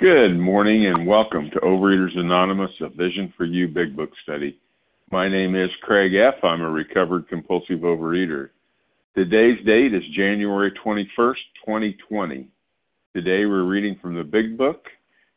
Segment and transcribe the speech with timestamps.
[0.00, 4.58] Good morning and welcome to Overeaters Anonymous, a Vision for You Big Book Study.
[5.12, 6.42] My name is Craig F.
[6.42, 8.50] I'm a recovered compulsive overeater.
[9.14, 12.48] Today's date is January 21st, 2020.
[13.14, 14.84] Today we're reading from the Big Book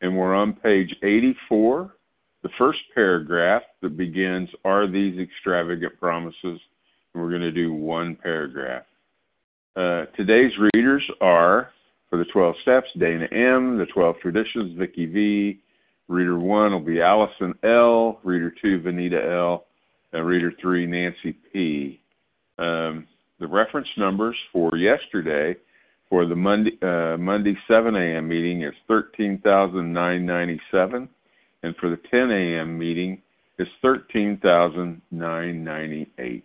[0.00, 1.94] and we're on page 84,
[2.42, 6.34] the first paragraph that begins, Are these extravagant promises?
[7.14, 8.82] And we're going to do one paragraph.
[9.76, 11.70] Uh, today's readers are
[12.10, 13.78] for the 12 steps, Dana M.
[13.78, 15.60] The 12 traditions, Vicky V.
[16.08, 18.20] Reader 1 will be Allison L.
[18.24, 19.66] Reader 2, Vanita L.
[20.12, 22.00] And Reader 3, Nancy P.
[22.58, 23.06] Um,
[23.38, 25.54] the reference numbers for yesterday
[26.08, 28.26] for the Monday, uh, Monday 7 a.m.
[28.26, 31.08] meeting is 13,997.
[31.62, 32.78] And for the 10 a.m.
[32.78, 33.20] meeting
[33.58, 36.44] is 13,998.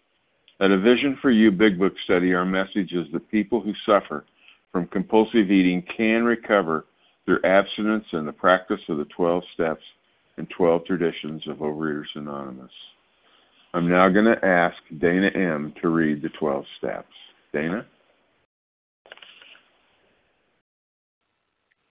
[0.61, 4.25] At a Vision for You Big Book study, our message is that people who suffer
[4.71, 6.85] from compulsive eating can recover
[7.25, 9.81] through abstinence and the practice of the 12 steps
[10.37, 12.71] and 12 traditions of Overeaters Anonymous.
[13.73, 15.73] I'm now going to ask Dana M.
[15.81, 17.13] to read the 12 steps.
[17.51, 17.83] Dana?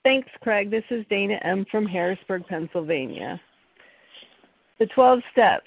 [0.05, 0.71] Thanks, Craig.
[0.71, 1.67] This is Dana M.
[1.73, 3.41] from Harrisburg, Pennsylvania.
[4.78, 5.67] The 12 steps.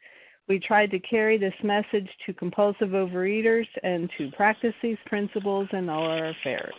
[0.47, 5.89] we tried to carry this message to compulsive overeaters and to practice these principles in
[5.89, 6.73] all our affairs.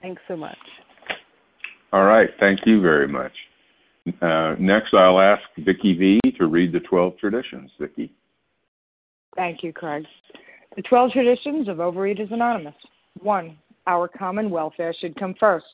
[0.00, 0.56] Thanks so much.
[1.92, 3.32] All right, thank you very much.
[4.22, 7.70] Uh, next, I'll ask Vicki V to read the 12 traditions.
[7.78, 8.12] Vicki.
[9.36, 10.04] Thank you, Craig.
[10.76, 12.74] The 12 traditions of Overeaters Anonymous.
[13.20, 13.56] 1.
[13.86, 15.66] Our common welfare should come first.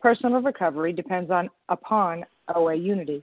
[0.00, 2.24] Personal recovery depends on upon
[2.54, 3.22] OA unity.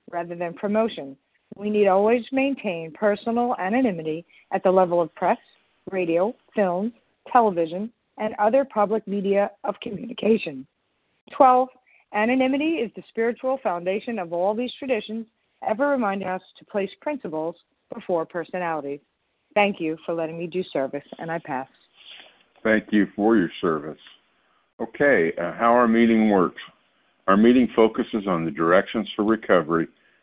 [0.11, 1.15] rather than promotion.
[1.55, 5.37] We need always maintain personal anonymity at the level of press,
[5.91, 6.93] radio, films,
[7.31, 10.65] television, and other public media of communication.
[11.35, 11.69] 12.
[12.13, 15.25] Anonymity is the spiritual foundation of all these traditions,
[15.67, 17.55] ever reminding us to place principles
[17.93, 18.99] before personalities.
[19.53, 21.67] Thank you for letting me do service, and I pass.
[22.63, 23.99] Thank you for your service.
[24.81, 26.61] Okay, uh, how our meeting works.
[27.27, 29.87] Our meeting focuses on the directions for recovery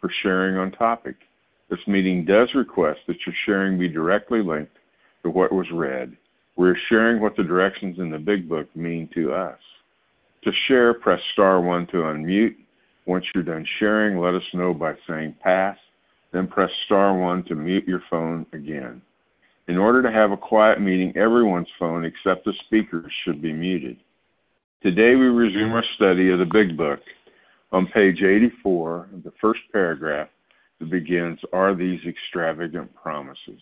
[0.00, 1.16] for sharing on topic.
[1.70, 4.76] This meeting does request that your sharing be directly linked
[5.22, 6.16] to what was read.
[6.56, 9.58] We're sharing what the directions in the Big Book mean to us.
[10.44, 12.56] To share, press star 1 to unmute.
[13.06, 15.76] Once you're done sharing, let us know by saying pass,
[16.32, 19.02] then press star 1 to mute your phone again.
[19.68, 23.98] In order to have a quiet meeting, everyone's phone except the speaker's should be muted.
[24.82, 27.00] Today we resume our study of the Big Book.
[27.70, 30.28] On page 84, the first paragraph
[30.80, 33.60] that begins Are these extravagant promises?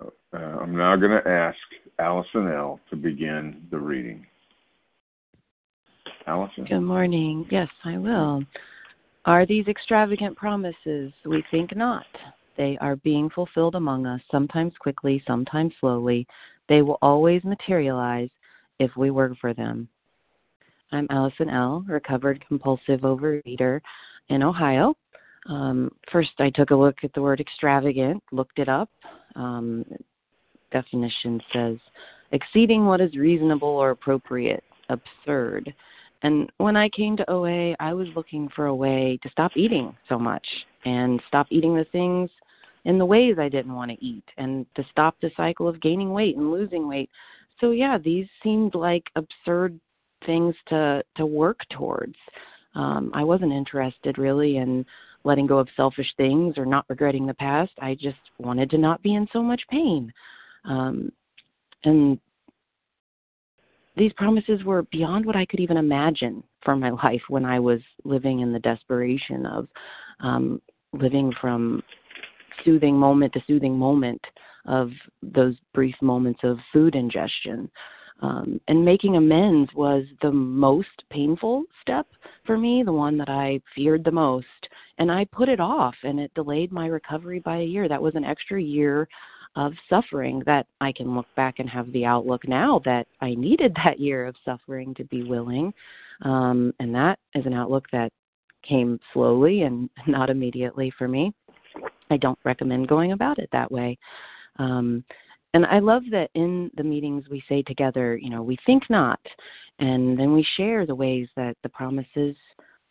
[0.00, 1.58] Uh, I'm now going to ask
[1.98, 2.80] Allison L.
[2.90, 4.26] to begin the reading.
[6.26, 6.64] Allison?
[6.64, 7.46] Good morning.
[7.50, 8.44] Yes, I will.
[9.24, 11.12] Are these extravagant promises?
[11.24, 12.06] We think not.
[12.56, 16.26] They are being fulfilled among us, sometimes quickly, sometimes slowly.
[16.68, 18.30] They will always materialize
[18.78, 19.88] if we work for them.
[20.92, 23.80] I'm Allison L., recovered compulsive overeater
[24.28, 24.94] in Ohio.
[25.48, 28.90] Um, first, I took a look at the word extravagant, looked it up.
[29.34, 29.84] Um,
[30.70, 31.76] definition says
[32.32, 35.72] exceeding what is reasonable or appropriate, absurd.
[36.22, 39.94] And when I came to OA, I was looking for a way to stop eating
[40.08, 40.46] so much
[40.84, 42.30] and stop eating the things
[42.84, 46.12] in the ways I didn't want to eat and to stop the cycle of gaining
[46.12, 47.10] weight and losing weight.
[47.60, 49.78] So yeah, these seemed like absurd
[50.26, 52.16] things to to work towards.
[52.74, 54.84] Um, I wasn't interested really in
[55.24, 57.72] letting go of selfish things or not regretting the past.
[57.80, 60.12] I just wanted to not be in so much pain.
[60.64, 61.12] Um,
[61.84, 62.18] and
[63.96, 67.80] these promises were beyond what I could even imagine for my life when I was
[68.04, 69.68] living in the desperation of
[70.20, 70.60] um,
[70.92, 71.82] living from
[72.64, 74.20] soothing moment to soothing moment
[74.66, 74.90] of
[75.22, 77.70] those brief moments of food ingestion.
[78.22, 82.06] Um, and making amends was the most painful step
[82.46, 84.46] for me, the one that I feared the most.
[84.98, 87.88] And I put it off, and it delayed my recovery by a year.
[87.88, 89.08] That was an extra year
[89.56, 93.74] of suffering that I can look back and have the outlook now that I needed
[93.84, 95.74] that year of suffering to be willing.
[96.22, 98.12] Um, and that is an outlook that
[98.66, 101.34] came slowly and not immediately for me.
[102.10, 103.98] I don't recommend going about it that way.
[104.58, 105.02] Um,
[105.54, 109.20] and I love that in the meetings we say together, you know, we think not,
[109.78, 112.36] and then we share the ways that the promises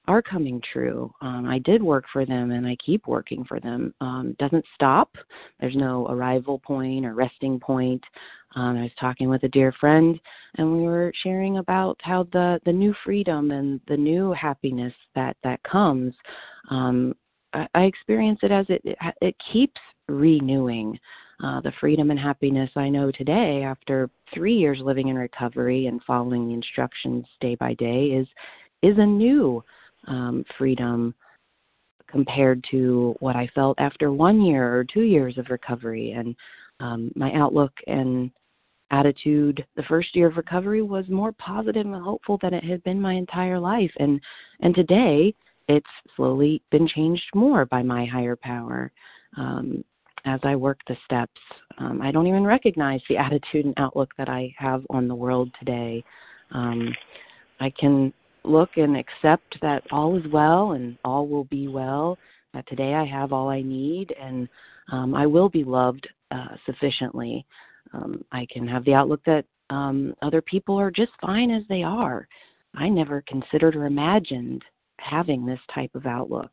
[0.07, 1.11] are coming true.
[1.21, 3.93] Um, I did work for them, and I keep working for them.
[4.01, 5.15] Um, doesn't stop.
[5.59, 8.03] There's no arrival point or resting point.
[8.55, 10.19] Um, I was talking with a dear friend,
[10.57, 15.37] and we were sharing about how the the new freedom and the new happiness that
[15.43, 16.13] that comes.
[16.69, 17.13] Um,
[17.53, 20.99] I, I experience it as it it, it keeps renewing.
[21.43, 26.01] Uh, the freedom and happiness I know today after three years living in recovery and
[26.05, 28.27] following the instructions day by day is
[28.83, 29.63] is a new
[30.07, 31.15] um, freedom
[32.07, 36.11] compared to what I felt after one year or two years of recovery.
[36.11, 36.35] And
[36.79, 38.29] um, my outlook and
[38.91, 43.01] attitude the first year of recovery was more positive and hopeful than it had been
[43.01, 43.91] my entire life.
[43.97, 44.19] And
[44.59, 45.33] and today
[45.67, 48.91] it's slowly been changed more by my higher power.
[49.37, 49.83] Um,
[50.25, 51.39] as I work the steps.
[51.77, 55.51] Um, I don't even recognize the attitude and outlook that I have on the world
[55.59, 56.03] today.
[56.51, 56.93] Um,
[57.59, 58.13] I can
[58.43, 62.17] look and accept that all is well and all will be well.
[62.53, 64.49] that today I have all I need and
[64.91, 67.45] um, I will be loved uh, sufficiently.
[67.93, 71.83] Um, I can have the outlook that um, other people are just fine as they
[71.83, 72.27] are.
[72.75, 74.63] I never considered or imagined
[74.97, 76.51] having this type of outlook.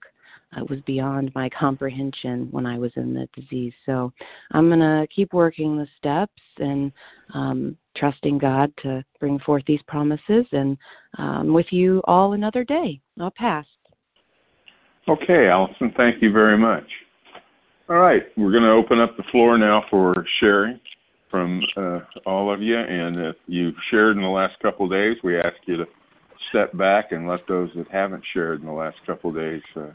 [0.57, 3.75] It was beyond my comprehension when I was in the disease.
[3.85, 4.13] So
[4.53, 6.91] I'm going to keep working the steps and
[7.35, 10.47] um, trusting God to bring forth these promises.
[10.53, 10.79] And
[11.19, 13.01] um, with you all another day.
[13.21, 13.67] I'll pass.
[15.09, 16.85] Okay, Allison, thank you very much.
[17.89, 20.79] All right, we're going to open up the floor now for sharing
[21.31, 22.79] from uh, all of you.
[22.79, 25.85] And if you've shared in the last couple of days, we ask you to
[26.51, 29.89] step back and let those that haven't shared in the last couple of days uh,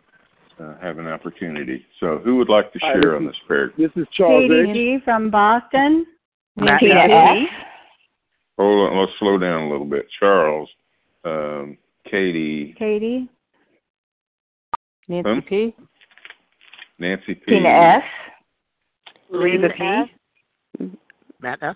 [0.63, 1.85] uh, have an opportunity.
[1.99, 3.77] So, who would like to share Hi, on this paragraph?
[3.77, 4.97] This is Charles Katie G.
[5.03, 6.05] from Boston.
[6.55, 6.89] Nancy
[8.57, 10.05] Hold on, let's slow down a little bit.
[10.19, 10.69] Charles,
[11.25, 11.77] um,
[12.09, 12.75] Katie.
[12.77, 13.27] Katie.
[15.07, 15.75] Nancy P.
[16.99, 17.41] Nancy P.
[17.47, 18.03] Tina S.
[19.31, 20.89] Reba P.
[21.41, 21.75] Matt F.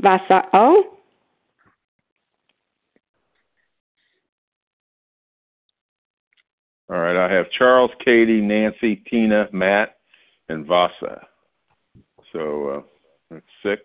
[0.00, 0.98] Vasa O.
[6.94, 9.96] All right, I have Charles, Katie, Nancy, Tina, Matt,
[10.48, 11.26] and Vasa.
[12.32, 12.82] So uh,
[13.32, 13.82] that's six.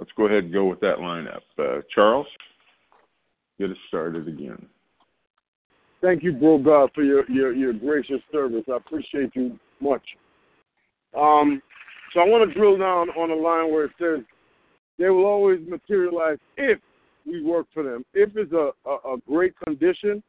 [0.00, 1.42] Let's go ahead and go with that lineup.
[1.56, 2.26] Uh, Charles,
[3.60, 4.66] get us started again.
[6.00, 8.64] Thank you, bro God, for your, your, your gracious service.
[8.68, 10.02] I appreciate you much.
[11.16, 11.62] Um,
[12.12, 14.24] so I want to drill down on a line where it says
[14.98, 16.80] they will always materialize if
[17.24, 18.04] we work for them.
[18.14, 20.24] If it's a, a, a great condition,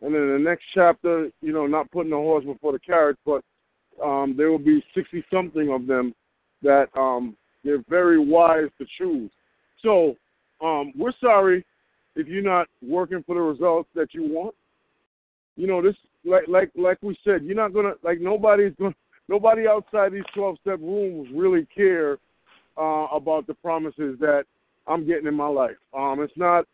[0.00, 3.42] and in the next chapter, you know, not putting the horse before the carriage, but
[4.02, 6.14] um, there will be 60 something of them
[6.62, 9.30] that um, they're very wise to choose.
[9.82, 10.14] So
[10.60, 11.64] um, we're sorry
[12.14, 14.54] if you're not working for the results that you want
[15.58, 18.94] you know, this like like like we said, you're not gonna like nobody's gonna
[19.28, 22.16] nobody outside these twelve step rooms really care
[22.78, 24.44] uh, about the promises that
[24.86, 25.76] I'm getting in my life.
[25.92, 26.64] Um, it's not,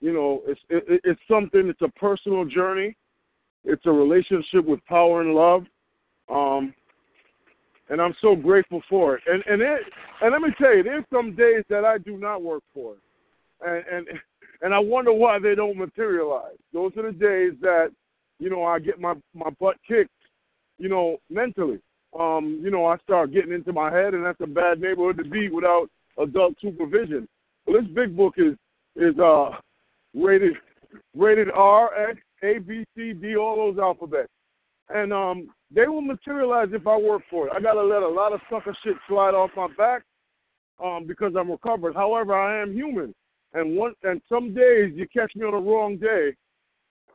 [0.00, 1.68] you know, it's it, it's something.
[1.68, 2.96] It's a personal journey.
[3.64, 5.64] It's a relationship with power and love.
[6.32, 6.74] Um,
[7.90, 9.22] and I'm so grateful for it.
[9.26, 9.80] And and it,
[10.22, 13.00] and let me tell you, there's some days that I do not work for it,
[13.66, 14.18] and and
[14.62, 16.56] and I wonder why they don't materialize.
[16.72, 17.90] Those are the days that,
[18.38, 20.10] you know, I get my my butt kicked,
[20.78, 21.80] you know, mentally.
[22.18, 25.24] Um, you know, I start getting into my head, and that's a bad neighborhood to
[25.24, 25.88] be without
[26.18, 27.28] adult supervision.
[27.66, 28.54] Well, this big book is
[28.96, 29.50] is uh
[30.14, 30.54] rated
[31.16, 34.32] rated R, X, A, B, C, D, all those alphabets,
[34.88, 37.52] and um, they will materialize if I work for it.
[37.54, 40.02] I gotta let a lot of sucker shit slide off my back,
[40.82, 41.94] um, because I'm recovered.
[41.94, 43.14] However, I am human,
[43.54, 46.34] and one and some days you catch me on the wrong day,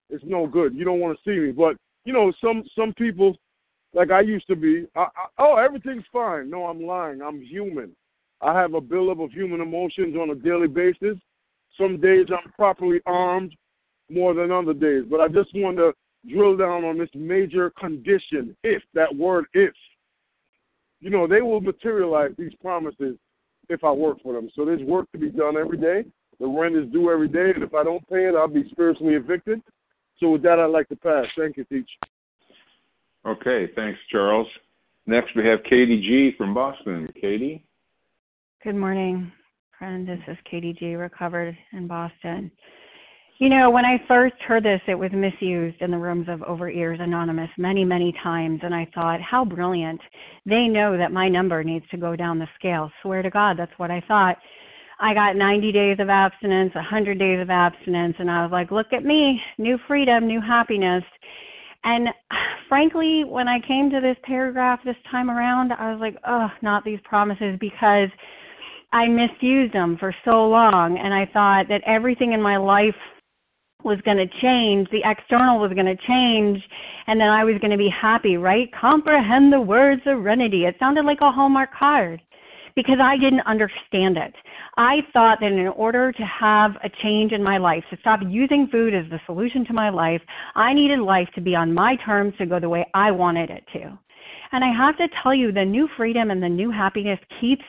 [0.09, 0.73] it's no good.
[0.75, 1.51] You don't want to see me.
[1.51, 1.75] But
[2.05, 3.37] you know, some some people,
[3.93, 6.49] like I used to be, I, I, oh everything's fine.
[6.49, 7.21] No, I'm lying.
[7.21, 7.95] I'm human.
[8.41, 11.17] I have a buildup of human emotions on a daily basis.
[11.77, 13.55] Some days I'm properly armed
[14.09, 15.03] more than other days.
[15.09, 15.93] But I just want to
[16.29, 18.55] drill down on this major condition.
[18.63, 19.73] If that word if,
[21.01, 23.17] you know, they will materialize these promises
[23.69, 24.49] if I work for them.
[24.55, 26.05] So there's work to be done every day.
[26.39, 29.13] The rent is due every day, and if I don't pay it, I'll be spiritually
[29.13, 29.61] evicted.
[30.19, 31.25] So with that, I'd like to pass.
[31.37, 31.89] Thank you, Teach.
[33.25, 34.47] Okay, thanks, Charles.
[35.07, 37.09] Next, we have Katie G from Boston.
[37.19, 37.63] Katie.
[38.63, 39.31] Good morning,
[39.79, 40.07] friend.
[40.07, 42.49] This is Katie G, recovered in Boston.
[43.39, 47.01] You know, when I first heard this, it was misused in the rooms of Overeaters
[47.01, 49.99] Anonymous many, many times, and I thought, how brilliant.
[50.45, 52.89] They know that my number needs to go down the scale.
[53.01, 54.37] Swear to God, that's what I thought.
[55.01, 58.93] I got 90 days of abstinence, 100 days of abstinence, and I was like, look
[58.93, 61.03] at me, new freedom, new happiness.
[61.83, 62.07] And
[62.69, 66.85] frankly, when I came to this paragraph this time around, I was like, oh, not
[66.85, 68.09] these promises because
[68.95, 70.97] I misused them for so long.
[70.97, 72.95] And I thought that everything in my life
[73.83, 76.63] was going to change, the external was going to change,
[77.05, 78.69] and then I was going to be happy, right?
[78.71, 80.63] Comprehend the word serenity.
[80.63, 82.21] It sounded like a Hallmark card
[82.75, 84.33] because I didn't understand it.
[84.77, 88.69] I thought that in order to have a change in my life, to stop using
[88.71, 90.21] food as the solution to my life,
[90.55, 93.65] I needed life to be on my terms to go the way I wanted it
[93.73, 93.99] to.
[94.51, 97.63] And I have to tell you, the new freedom and the new happiness keeps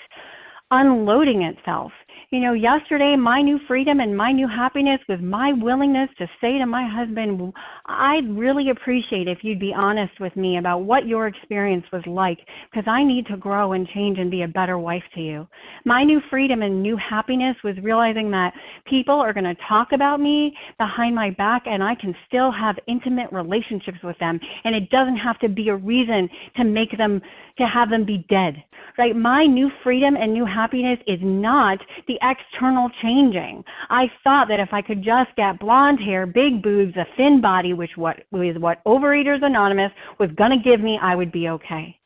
[0.71, 1.93] unloading itself.
[2.33, 6.59] You know, yesterday, my new freedom and my new happiness was my willingness to say
[6.59, 7.53] to my husband,
[7.87, 12.39] I'd really appreciate if you'd be honest with me about what your experience was like,
[12.69, 15.47] because I need to grow and change and be a better wife to you.
[15.85, 18.55] My new freedom and new happiness was realizing that
[18.87, 22.75] people are going to talk about me behind my back, and I can still have
[22.89, 27.23] intimate relationships with them, and it doesn't have to be a reason to make them,
[27.59, 28.65] to have them be dead
[28.99, 29.15] right?
[29.15, 31.79] My new freedom and new happiness is not
[32.09, 33.63] the external changing.
[33.91, 37.73] I thought that if I could just get blonde hair, big boobs, a thin body,
[37.73, 41.99] which what was what Overeaters Anonymous was to give me, I would be okay.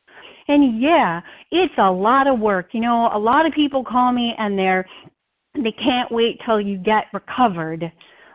[0.47, 2.69] And yeah, it's a lot of work.
[2.73, 4.85] You know, a lot of people call me and they're
[5.55, 7.91] they can't wait till you get recovered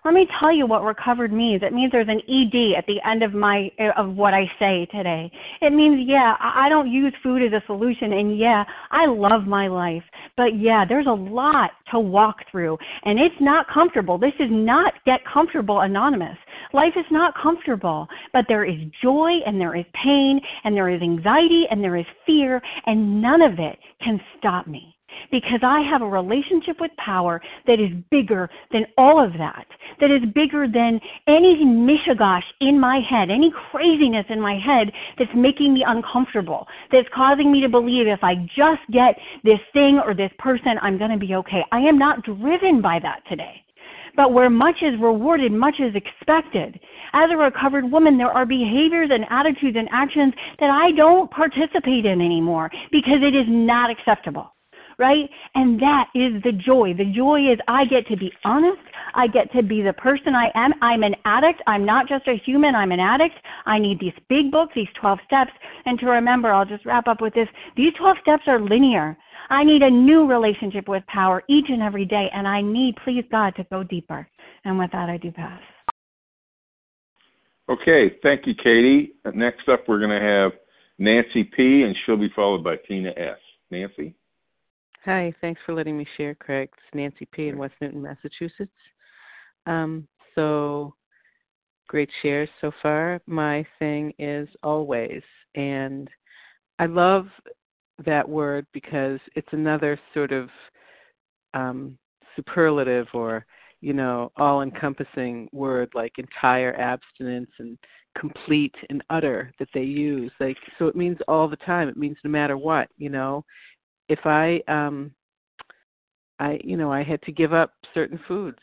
[0.07, 1.63] let me tell you what recovered means.
[1.65, 4.87] It means there's an ED at the end of my uh, of what I say
[4.97, 5.29] today.
[5.61, 9.67] It means yeah, I don't use food as a solution and yeah, I love my
[9.67, 10.05] life.
[10.37, 14.17] But yeah, there's a lot to walk through and it's not comfortable.
[14.17, 16.39] This is not get comfortable anonymous.
[16.73, 21.03] Life is not comfortable, but there is joy and there is pain and there is
[21.03, 24.96] anxiety and there is fear and none of it can stop me
[25.31, 29.67] because I have a relationship with power that is bigger than all of that,
[30.01, 35.31] that is bigger than any mishigash in my head, any craziness in my head that's
[35.35, 40.15] making me uncomfortable, that's causing me to believe if I just get this thing or
[40.15, 41.63] this person, I'm going to be okay.
[41.73, 43.63] I am not driven by that today.
[44.17, 46.81] But where much is rewarded, much is expected.
[47.13, 52.07] As a recovered woman, there are behaviors and attitudes and actions that I don't participate
[52.07, 54.56] in anymore because it is not acceptable
[54.99, 55.29] right?
[55.55, 56.95] And that is the joy.
[56.95, 58.81] The joy is I get to be honest.
[59.15, 60.73] I get to be the person I am.
[60.83, 61.62] I'm an addict.
[61.67, 62.75] I'm not just a human.
[62.75, 63.35] I'm an addict.
[63.67, 65.53] I need these big books, these 12 steps.
[65.85, 67.49] And to remember, I'll just wrap up with this.
[67.76, 69.17] These 12 steps are linear.
[69.49, 72.29] I need a new relationship with power each and every day.
[72.33, 74.26] And I need, please God, to go deeper.
[74.65, 75.61] And with that, I do pass.
[77.69, 78.17] Okay.
[78.23, 79.12] Thank you, Katie.
[79.35, 80.53] Next up, we're going to have
[80.99, 83.38] Nancy P., and she'll be followed by Tina S.
[83.71, 84.15] Nancy?
[85.07, 86.69] Hi, thanks for letting me share, Craig.
[86.73, 87.47] It's Nancy P.
[87.47, 88.73] in West Newton, Massachusetts.
[89.65, 90.97] Um, so,
[91.87, 93.21] great shares so far.
[93.29, 95.23] My thing is always.
[95.55, 96.11] And
[96.81, 97.29] I love
[98.05, 100.49] that word because it's another sort of
[101.54, 101.97] um,
[102.35, 103.47] superlative or,
[103.80, 107.78] you know, all encompassing word like entire abstinence and
[108.19, 110.33] complete and utter that they use.
[110.41, 111.89] Like, so it means all the time.
[111.89, 113.45] It means no matter what, you know
[114.08, 115.12] if I um
[116.38, 118.58] I you know, I had to give up certain foods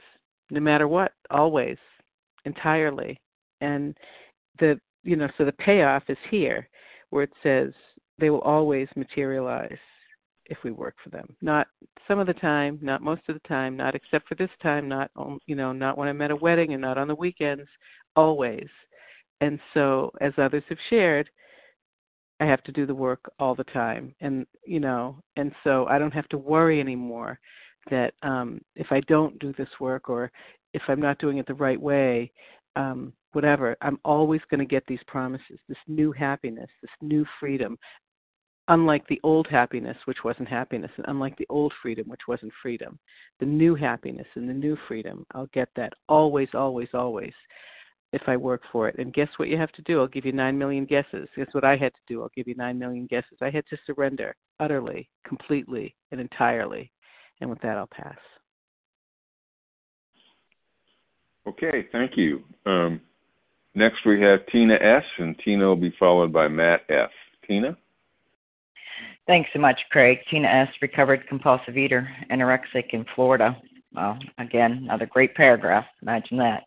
[0.50, 1.78] no matter what, always,
[2.46, 3.20] entirely.
[3.62, 3.98] And
[4.60, 6.68] the you know, so the payoff is here
[7.10, 7.72] where it says
[8.20, 9.78] they will always materialize
[10.46, 11.36] if we work for them.
[11.42, 11.68] Not
[12.08, 15.12] some of the time, not most of the time, not except for this time, not
[15.46, 17.68] you know, not when I'm at a wedding and not on the weekends,
[18.16, 18.68] always.
[19.42, 21.30] And so as others have shared,
[22.40, 25.98] I have to do the work all the time, and you know, and so I
[26.00, 27.40] don't have to worry anymore
[27.90, 30.32] that um, if I don't do this work or
[30.74, 32.32] if I'm not doing it the right way,
[32.76, 37.78] um, whatever, I'm always going to get these promises, this new happiness, this new freedom.
[38.70, 42.98] Unlike the old happiness, which wasn't happiness, and unlike the old freedom, which wasn't freedom,
[43.42, 47.34] the new happiness and the new freedom, I'll get that always, always, always
[48.14, 48.96] if I work for it.
[49.00, 50.00] And guess what you have to do?
[50.00, 51.28] I'll give you nine million guesses.
[51.36, 52.22] Guess what I had to do?
[52.22, 53.38] I'll give you nine million guesses.
[53.42, 56.92] I had to surrender utterly, completely, and entirely.
[57.42, 58.16] And with that, I'll pass.
[61.48, 62.44] Okay, thank you.
[62.66, 63.02] Um,
[63.76, 67.10] next, we have Tina S., and Tina will be followed by Matt F.
[67.46, 67.76] Tina?
[69.26, 70.20] Thanks so much, Craig.
[70.30, 73.58] Tina S., recovered compulsive eater, anorexic in Florida.
[73.96, 75.86] Well, again, another great paragraph.
[76.02, 76.64] Imagine that.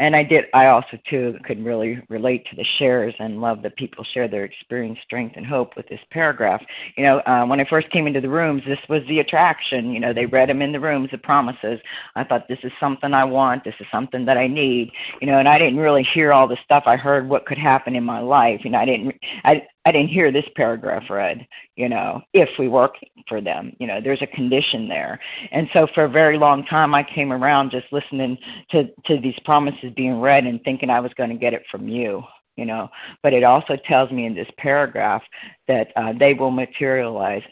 [0.00, 3.76] And I did, I also, too, could really relate to the shares and love that
[3.76, 6.60] people share their experience, strength, and hope with this paragraph.
[6.96, 9.92] You know, uh, when I first came into the rooms, this was the attraction.
[9.92, 11.78] You know, they read them in the rooms, the promises.
[12.16, 13.62] I thought, this is something I want.
[13.62, 14.90] This is something that I need.
[15.20, 16.84] You know, and I didn't really hear all the stuff.
[16.86, 18.62] I heard what could happen in my life.
[18.64, 22.68] You know, I didn't, I, I didn't hear this paragraph read, you know, if we
[22.68, 22.94] work
[23.28, 23.72] for them.
[23.78, 25.20] You know, there's a condition there.
[25.52, 28.38] And so for a very long time I came around just listening
[28.70, 31.86] to, to these promises being read and thinking I was going to get it from
[31.86, 32.22] you,
[32.56, 32.88] you know.
[33.22, 35.22] But it also tells me in this paragraph
[35.68, 37.42] that uh, they will materialize.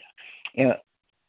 [0.53, 0.75] You know,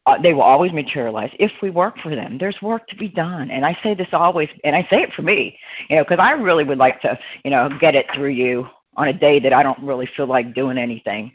[0.06, 2.36] uh, they will always materialize if we work for them.
[2.38, 5.22] There's work to be done, and I say this always, and I say it for
[5.22, 8.66] me, you know, because I really would like to, you know, get it through you
[8.96, 11.32] on a day that I don't really feel like doing anything.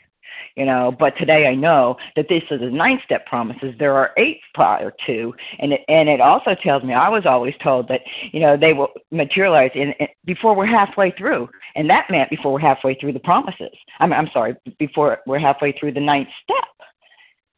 [0.56, 0.96] you know.
[0.98, 3.74] But today i know that this is the nine step promises.
[3.78, 7.54] There are eight prior to and it and it also tells me i was always
[7.64, 11.50] told that you know they will materialize in, in before we're halfway through.
[11.76, 13.76] And that meant before we're halfway through the promises.
[14.00, 16.88] I'm i'm sorry before we're halfway through the ninth step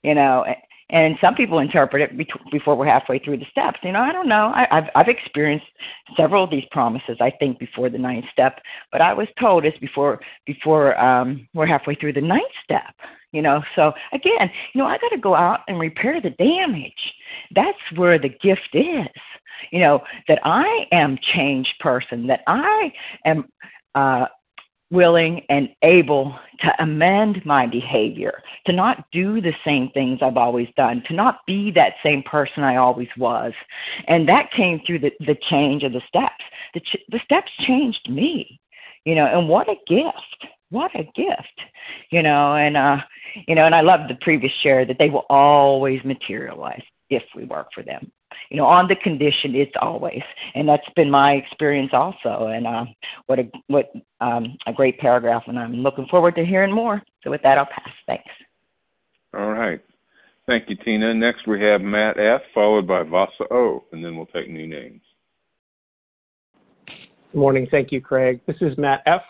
[0.03, 0.45] you know
[0.91, 3.79] and some people interpret it be- before we're halfway through the steps.
[3.83, 4.51] You know, I don't know.
[4.53, 5.65] I, I've I've experienced
[6.17, 7.17] several of these promises.
[7.19, 8.59] I think before the ninth step,
[8.91, 12.93] but I was told it's before before um, we're halfway through the ninth step.
[13.31, 17.13] You know, so again, you know, I got to go out and repair the damage.
[17.55, 19.07] That's where the gift is.
[19.71, 22.27] You know, that I am changed person.
[22.27, 22.91] That I
[23.25, 23.45] am.
[23.95, 24.25] Uh,
[24.91, 30.67] willing and able to amend my behavior, to not do the same things I've always
[30.77, 33.53] done, to not be that same person I always was.
[34.07, 36.43] And that came through the, the change of the steps.
[36.73, 38.59] The, ch- the steps changed me,
[39.05, 40.53] you know, and what a gift.
[40.69, 41.61] What a gift,
[42.11, 42.99] you know, and, uh,
[43.45, 47.43] you know, and I love the previous share that they will always materialize if we
[47.43, 48.09] work for them
[48.49, 50.21] you know, on the condition it's always,
[50.55, 52.47] and that's been my experience also.
[52.47, 52.85] And uh,
[53.27, 57.01] what a what um, a great paragraph, and I'm looking forward to hearing more.
[57.23, 57.89] So with that, I'll pass.
[58.07, 58.29] Thanks.
[59.33, 59.81] All right.
[60.47, 61.13] Thank you, Tina.
[61.13, 65.01] Next we have Matt F, followed by Vasa O, and then we'll take new names.
[66.87, 67.67] Good morning.
[67.71, 68.41] Thank you, Craig.
[68.45, 69.21] This is Matt F,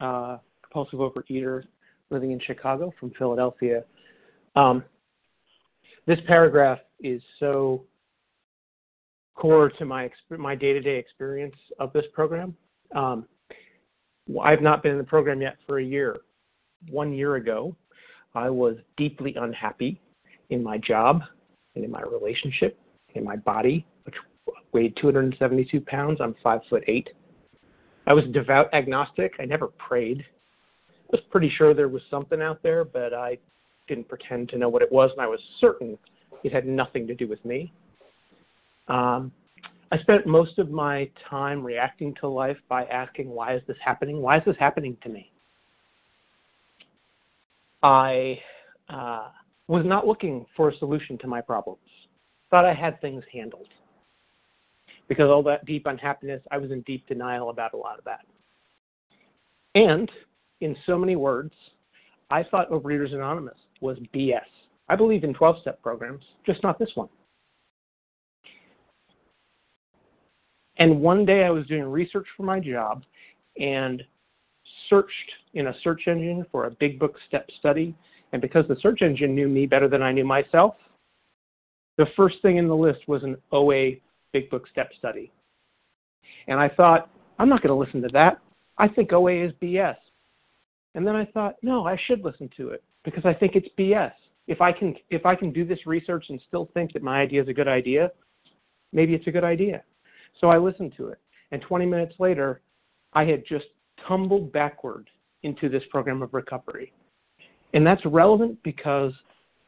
[0.00, 1.64] uh, compulsive overeater
[2.08, 3.84] living in Chicago from Philadelphia.
[4.56, 4.82] Um,
[6.06, 7.84] this paragraph is so
[9.34, 12.54] core to my my day-to-day experience of this program.
[12.94, 13.26] Um,
[14.42, 16.18] I've not been in the program yet for a year.
[16.88, 17.76] One year ago,
[18.34, 20.00] I was deeply unhappy
[20.50, 21.22] in my job
[21.74, 22.78] and in my relationship,
[23.14, 24.14] in my body, which
[24.72, 26.18] weighed 272 pounds.
[26.20, 27.08] I'm five foot eight.
[28.06, 29.32] I was devout agnostic.
[29.38, 30.24] I never prayed.
[30.90, 33.38] I was pretty sure there was something out there, but I
[33.88, 35.98] didn't pretend to know what it was, and I was certain
[36.44, 37.72] it had nothing to do with me.
[38.90, 39.32] Um,
[39.92, 44.20] I spent most of my time reacting to life by asking, why is this happening?
[44.20, 45.30] Why is this happening to me?
[47.82, 48.38] I
[48.88, 49.28] uh,
[49.68, 51.80] was not looking for a solution to my problems.
[52.50, 53.68] Thought I had things handled.
[55.08, 58.20] Because all that deep unhappiness, I was in deep denial about a lot of that.
[59.74, 60.10] And
[60.60, 61.54] in so many words,
[62.30, 64.40] I thought Overeaters Anonymous was BS.
[64.88, 67.08] I believe in 12 step programs, just not this one.
[70.80, 73.04] And one day I was doing research for my job
[73.60, 74.02] and
[74.88, 75.12] searched
[75.52, 77.94] in a search engine for a big book step study.
[78.32, 80.76] And because the search engine knew me better than I knew myself,
[81.98, 83.92] the first thing in the list was an OA
[84.32, 85.30] big book step study.
[86.48, 88.38] And I thought, I'm not going to listen to that.
[88.78, 89.96] I think OA is BS.
[90.94, 94.12] And then I thought, no, I should listen to it because I think it's BS.
[94.46, 97.42] If I can if I can do this research and still think that my idea
[97.42, 98.10] is a good idea,
[98.92, 99.82] maybe it's a good idea.
[100.40, 101.18] So I listened to it.
[101.52, 102.62] And 20 minutes later,
[103.12, 103.66] I had just
[104.06, 105.08] tumbled backward
[105.42, 106.92] into this program of recovery.
[107.74, 109.12] And that's relevant because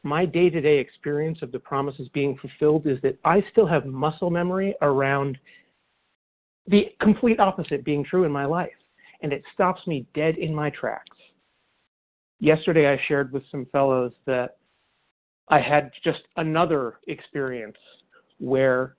[0.03, 3.85] my day to day experience of the promises being fulfilled is that I still have
[3.85, 5.37] muscle memory around
[6.67, 8.71] the complete opposite being true in my life.
[9.21, 11.17] And it stops me dead in my tracks.
[12.39, 14.57] Yesterday, I shared with some fellows that
[15.47, 17.77] I had just another experience
[18.39, 18.95] where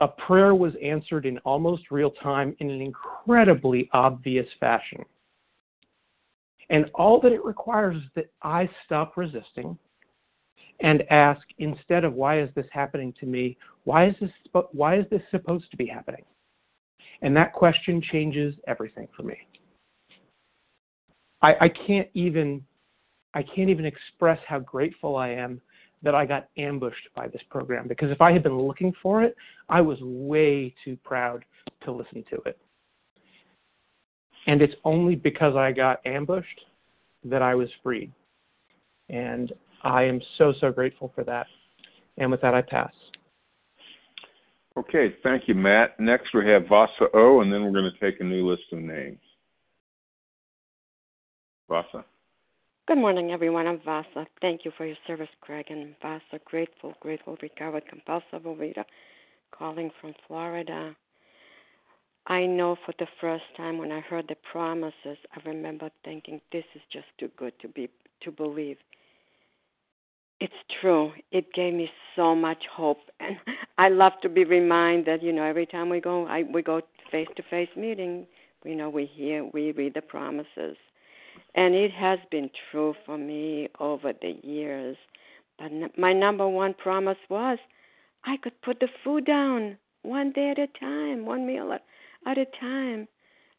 [0.00, 5.04] a prayer was answered in almost real time in an incredibly obvious fashion.
[6.70, 9.76] And all that it requires is that I stop resisting
[10.80, 14.30] and ask instead of why is this happening to me, why is this
[14.72, 16.24] why is this supposed to be happening?
[17.22, 19.36] And that question changes everything for me.
[21.42, 22.64] I, I can't even
[23.34, 25.60] I can't even express how grateful I am
[26.02, 29.36] that I got ambushed by this program because if I had been looking for it,
[29.68, 31.44] I was way too proud
[31.84, 32.58] to listen to it.
[34.46, 36.60] And it's only because I got ambushed
[37.24, 38.12] that I was freed.
[39.10, 41.46] And I am so, so grateful for that.
[42.16, 42.92] And with that, I pass.
[44.76, 45.98] Okay, thank you, Matt.
[45.98, 48.78] Next, we have Vasa O, and then we're going to take a new list of
[48.78, 49.18] names.
[51.68, 52.04] Vasa.
[52.88, 53.66] Good morning, everyone.
[53.66, 54.26] I'm Vasa.
[54.40, 55.66] Thank you for your service, Craig.
[55.68, 58.84] And Vasa, grateful, grateful, recovered compulsive overeater,
[59.50, 60.96] calling from Florida.
[62.28, 66.64] I know for the first time when I heard the promises, I remember thinking, "This
[66.74, 67.90] is just too good to be
[68.22, 68.78] to believe."
[70.40, 71.12] It's true.
[71.30, 73.36] It gave me so much hope, and
[73.76, 75.22] I love to be reminded.
[75.22, 78.26] You know, every time we go, I we go face to face meeting.
[78.64, 80.78] You know, we hear, we read the promises
[81.58, 84.96] And it has been true for me over the years.
[85.58, 87.58] But my number one promise was
[88.24, 91.76] I could put the food down one day at a time, one meal
[92.24, 93.08] at a time.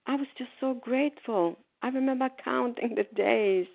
[0.08, 1.60] I was just so grateful.
[1.82, 3.68] I remember counting the days.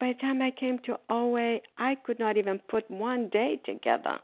[0.00, 4.18] By the time I came to OA, I could not even put one day together.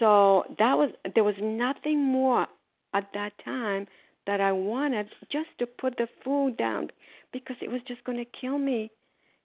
[0.00, 2.48] So that was there was nothing more
[2.92, 3.86] at that time
[4.26, 6.90] that I wanted just to put the food down
[7.32, 8.90] because it was just going to kill me.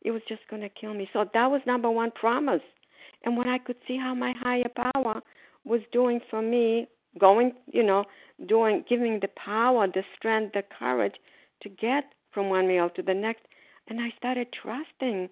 [0.01, 1.09] It was just going to kill me.
[1.13, 2.61] So that was number one promise.
[3.23, 5.21] And when I could see how my higher power
[5.63, 6.87] was doing for me,
[7.19, 8.05] going, you know,
[8.47, 11.15] doing, giving the power, the strength, the courage
[11.61, 13.43] to get from one meal to the next,
[13.87, 15.29] and I started trusting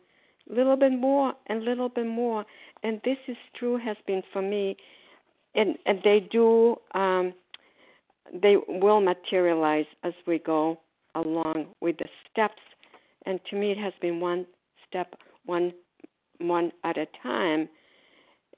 [0.49, 2.45] a little bit more and a little bit more.
[2.83, 4.77] And this is true has been for me,
[5.55, 7.33] and and they do, um,
[8.33, 10.79] they will materialize as we go
[11.15, 12.61] along with the steps.
[13.25, 14.45] And to me, it has been one
[14.87, 15.13] step,
[15.45, 15.73] one
[16.39, 17.67] one at a time,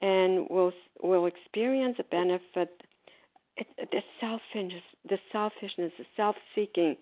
[0.00, 2.70] and we'll we'll experience a benefit.
[3.56, 6.96] It, the selfishness, the selfishness, the self-seeking.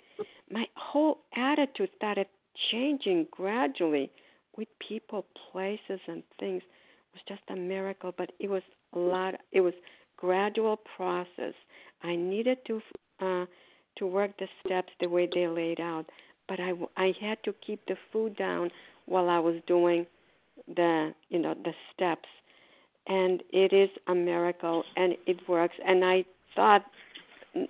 [0.50, 2.26] My whole attitude started
[2.72, 4.10] changing gradually
[4.56, 6.62] with people, places, and things.
[6.62, 8.62] It was just a miracle, but it was
[8.94, 9.34] a lot.
[9.52, 9.74] It was
[10.16, 11.54] gradual process.
[12.02, 12.80] I needed to
[13.20, 13.44] uh,
[13.96, 16.06] to work the steps the way they laid out,
[16.48, 18.70] but I I had to keep the food down
[19.06, 20.06] while I was doing
[20.66, 22.28] the you know the steps,
[23.06, 25.74] and it is a miracle and it works.
[25.86, 26.24] And I
[26.54, 26.84] thought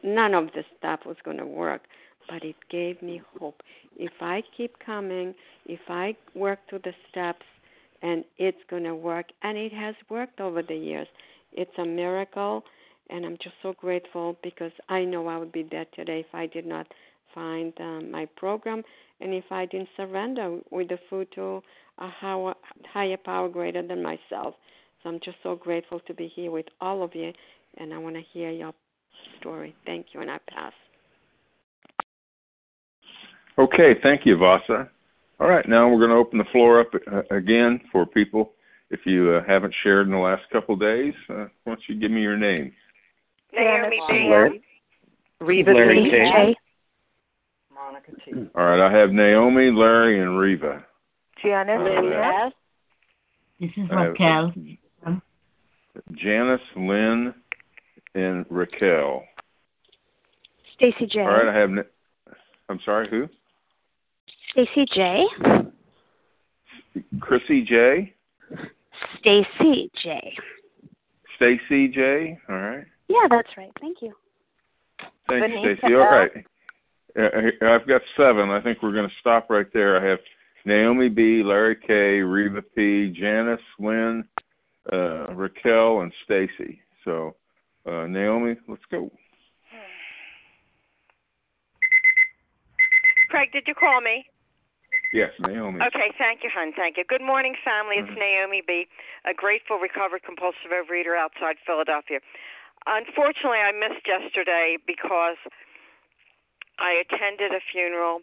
[0.03, 1.83] none of the stuff was going to work,
[2.29, 3.63] but it gave me hope.
[3.97, 5.35] If I keep coming,
[5.67, 7.45] if I work through the steps,
[8.03, 11.09] and it's going to work, and it has worked over the years.
[11.53, 12.65] It's a miracle,
[13.11, 16.47] and I'm just so grateful because I know I would be dead today if I
[16.47, 16.87] did not
[17.35, 18.83] find um, my program
[19.21, 21.63] and if I didn't surrender with the food to
[21.99, 22.55] a higher,
[22.93, 24.55] higher power greater than myself.
[25.03, 27.33] So I'm just so grateful to be here with all of you,
[27.79, 28.73] and I want to hear your
[29.39, 29.75] story.
[29.87, 30.73] Thank you, and I pass.
[33.59, 34.89] Okay, thank you, Vasa.
[35.39, 38.53] All right, now we're going to open the floor up uh, again for people.
[38.91, 41.99] If you uh, haven't shared in the last couple of days, uh, why don't you
[41.99, 42.73] give me your name?
[43.53, 44.63] Naomi Larry.
[45.41, 46.57] Reva Larry J.
[47.75, 48.33] Monica T.
[48.55, 50.85] All right, I have Naomi, Larry, and Reva.
[51.43, 51.81] Janice.
[51.81, 52.51] Uh,
[53.59, 54.53] This is I Raquel.
[56.15, 57.35] Janice, Lynn,
[58.15, 59.25] and Raquel.
[60.75, 61.21] Stacy J.
[61.21, 61.71] All right, I have.
[62.69, 63.29] I'm sorry, who?
[64.53, 65.27] Stacy J.
[67.21, 68.15] Chrissy J.
[69.21, 70.35] Stacy J.
[71.37, 72.39] Stacy J.
[72.49, 72.85] All right.
[73.11, 73.73] Yeah, that's right.
[73.81, 74.15] Thank you.
[75.29, 75.95] Thank you, Stacy.
[75.95, 76.11] All L.
[76.11, 76.31] right.
[77.19, 78.51] Uh, I've got seven.
[78.51, 80.01] I think we're going to stop right there.
[80.01, 80.21] I have
[80.65, 84.25] Naomi B, Larry K, Reva P, Janice, Lynn,
[84.93, 86.81] uh, Raquel, and Stacy.
[87.05, 87.35] So,
[87.85, 89.11] uh, Naomi, let's go.
[93.31, 94.25] Craig, did you call me?
[95.13, 95.81] Yes, Naomi.
[95.83, 96.73] Okay, thank you, hon.
[96.77, 97.05] Thank you.
[97.09, 97.99] Good morning, family.
[97.99, 98.87] It's Naomi B.,
[99.27, 102.19] a grateful, recovered compulsive overeater outside Philadelphia.
[102.87, 105.37] Unfortunately, I missed yesterday because
[106.79, 108.21] I attended a funeral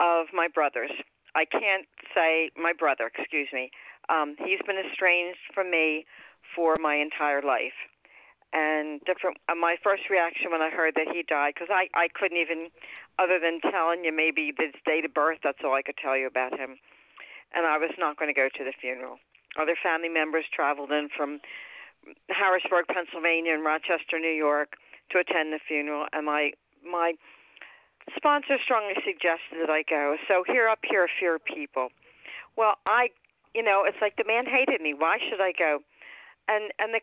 [0.00, 0.90] of my brother's.
[1.34, 3.70] I can't say my brother, excuse me.
[4.10, 6.04] Um, he's been estranged from me
[6.54, 7.78] for my entire life.
[8.52, 9.38] And different.
[9.48, 12.68] Uh, my first reaction when I heard that he died, because I I couldn't even,
[13.18, 15.38] other than telling you maybe his date of birth.
[15.42, 16.76] That's all I could tell you about him.
[17.54, 19.16] And I was not going to go to the funeral.
[19.56, 21.40] Other family members traveled in from
[22.28, 24.74] Harrisburg, Pennsylvania, and Rochester, New York,
[25.10, 26.52] to attend the funeral, and my
[26.84, 27.14] my
[28.16, 30.16] sponsor strongly suggested that I go.
[30.26, 31.88] So here up here, fear people.
[32.56, 33.08] Well, I,
[33.54, 34.94] you know, it's like the man hated me.
[34.94, 35.78] Why should I go?
[36.48, 37.00] And and the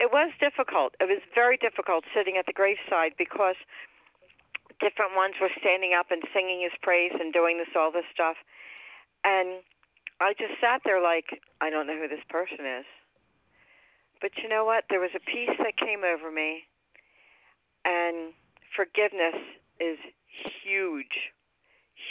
[0.00, 0.94] it was difficult.
[1.00, 3.56] It was very difficult sitting at the graveside because
[4.78, 8.36] different ones were standing up and singing his praise and doing this all this stuff,
[9.24, 9.60] and
[10.20, 12.86] I just sat there like I don't know who this person is.
[14.20, 14.84] But you know what?
[14.90, 16.64] There was a peace that came over me,
[17.84, 18.32] and
[18.74, 19.36] forgiveness
[19.80, 19.98] is
[20.62, 21.32] huge,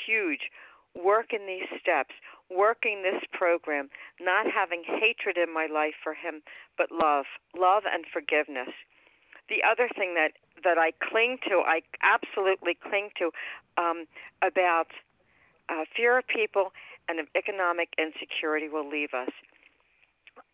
[0.06, 0.50] huge.
[0.96, 2.16] Working these steps,
[2.50, 3.90] working this program,
[4.20, 6.42] not having hatred in my life for him,
[6.78, 8.74] but love, love and forgiveness.
[9.50, 10.32] The other thing that
[10.64, 13.32] that I cling to, I absolutely cling to,
[13.78, 14.06] um,
[14.42, 14.88] about
[15.70, 16.74] uh, fear of people
[17.08, 19.30] and of economic insecurity will leave us.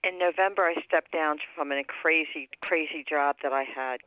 [0.04, 4.02] In November, I stepped down from a crazy, crazy job that I had,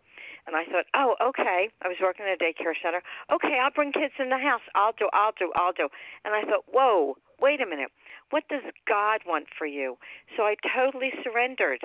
[0.47, 1.69] And I thought, oh, okay.
[1.83, 3.03] I was working at a daycare center.
[3.33, 4.63] Okay, I'll bring kids in the house.
[4.75, 5.89] I'll do, I'll do, I'll do.
[6.25, 7.91] And I thought, whoa, wait a minute.
[8.31, 9.99] What does God want for you?
[10.37, 11.81] So I totally surrendered.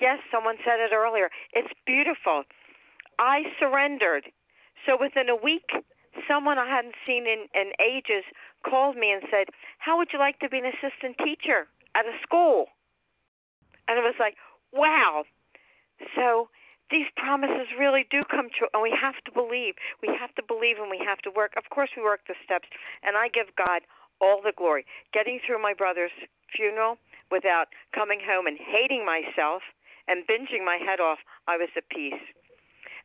[0.00, 1.30] Yes, someone said it earlier.
[1.52, 2.44] It's beautiful.
[3.18, 4.30] I surrendered.
[4.84, 5.68] So within a week,
[6.28, 8.24] someone I hadn't seen in, in ages
[8.64, 12.16] called me and said, How would you like to be an assistant teacher at a
[12.22, 12.66] school?
[13.88, 14.36] And it was like,
[14.72, 15.24] wow.
[16.14, 16.48] So
[16.90, 19.74] these promises really do come true, and we have to believe.
[20.02, 21.54] We have to believe and we have to work.
[21.56, 22.68] Of course, we work the steps,
[23.02, 23.82] and I give God
[24.20, 24.86] all the glory.
[25.12, 26.14] Getting through my brother's
[26.54, 26.98] funeral
[27.30, 29.62] without coming home and hating myself
[30.06, 31.18] and binging my head off,
[31.48, 32.22] I was at peace.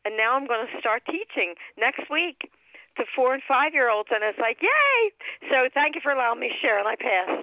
[0.05, 2.49] And now I'm going to start teaching next week
[2.97, 5.11] to four and five year olds, and it's like, yay!
[5.49, 7.40] So thank you for allowing me to share, and I pass.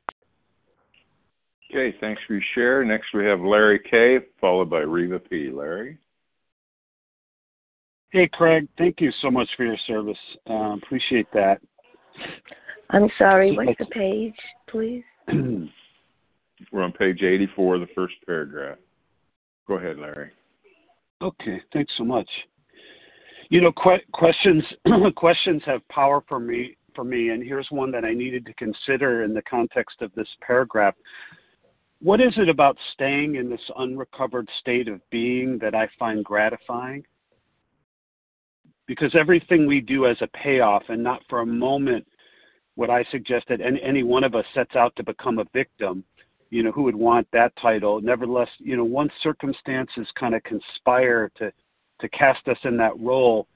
[1.70, 2.84] Okay, thanks for your share.
[2.84, 5.50] Next we have Larry K, followed by Reva P.
[5.50, 5.98] Larry.
[8.10, 8.66] Hey, Craig.
[8.78, 10.16] Thank you so much for your service.
[10.48, 11.60] Uh, appreciate that.
[12.90, 13.54] I'm sorry.
[13.54, 14.34] What's the page,
[14.70, 15.04] please?
[16.72, 18.78] We're on page 84, the first paragraph.
[19.66, 20.30] Go ahead, Larry.
[21.20, 22.28] Okay, thanks so much.
[23.50, 24.64] You know, que- questions
[25.16, 29.22] questions have power for me for me, and here's one that I needed to consider
[29.22, 30.94] in the context of this paragraph.
[32.00, 37.04] What is it about staying in this unrecovered state of being that I find gratifying?
[38.86, 42.06] Because everything we do as a payoff, and not for a moment
[42.76, 46.04] would I suggest that any, any one of us sets out to become a victim
[46.50, 48.00] you know, who would want that title.
[48.00, 51.52] Nevertheless, you know, once circumstances kind of conspire to
[52.00, 53.48] to cast us in that role,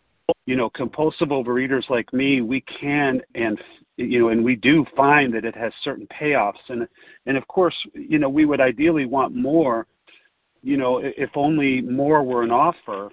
[0.46, 3.58] you know, compulsive overeaters like me, we can and
[3.96, 6.88] you know, and we do find that it has certain payoffs, and
[7.26, 9.86] and of course, you know, we would ideally want more,
[10.62, 13.10] you know, if only more were an offer.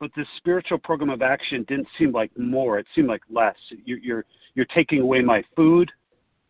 [0.00, 3.56] But this spiritual program of action didn't seem like more; it seemed like less.
[3.84, 4.24] You're you're,
[4.54, 5.90] you're taking away my food,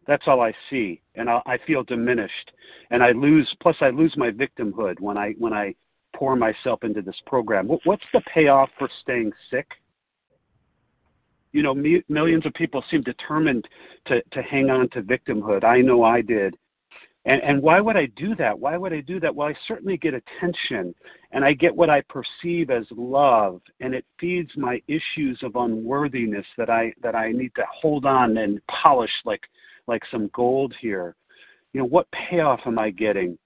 [0.06, 2.52] that's all I see, and I, I feel diminished,
[2.90, 3.52] and I lose.
[3.60, 5.74] Plus, I lose my victimhood when I when I
[6.14, 7.68] pour myself into this program.
[7.68, 9.66] What, what's the payoff for staying sick?
[11.52, 13.66] You know, me, millions of people seem determined
[14.06, 15.64] to to hang on to victimhood.
[15.64, 16.56] I know I did.
[17.26, 18.58] And, and why would I do that?
[18.58, 19.34] Why would I do that?
[19.34, 20.94] Well, I certainly get attention
[21.32, 26.44] and I get what I perceive as love and it feeds my issues of unworthiness
[26.58, 29.42] that I that I need to hold on and polish like
[29.86, 31.16] like some gold here.
[31.72, 33.38] You know, what payoff am I getting?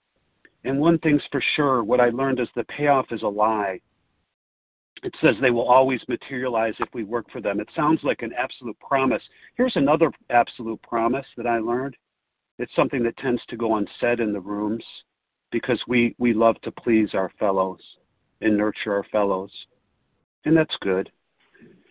[0.64, 3.80] And one thing's for sure, what I learned is the payoff is a lie.
[5.04, 7.60] It says they will always materialize if we work for them.
[7.60, 9.22] It sounds like an absolute promise.
[9.56, 11.96] Here's another absolute promise that I learned.
[12.58, 14.84] It's something that tends to go unsaid in the rooms
[15.52, 17.80] because we, we love to please our fellows
[18.40, 19.52] and nurture our fellows.
[20.44, 21.10] And that's good.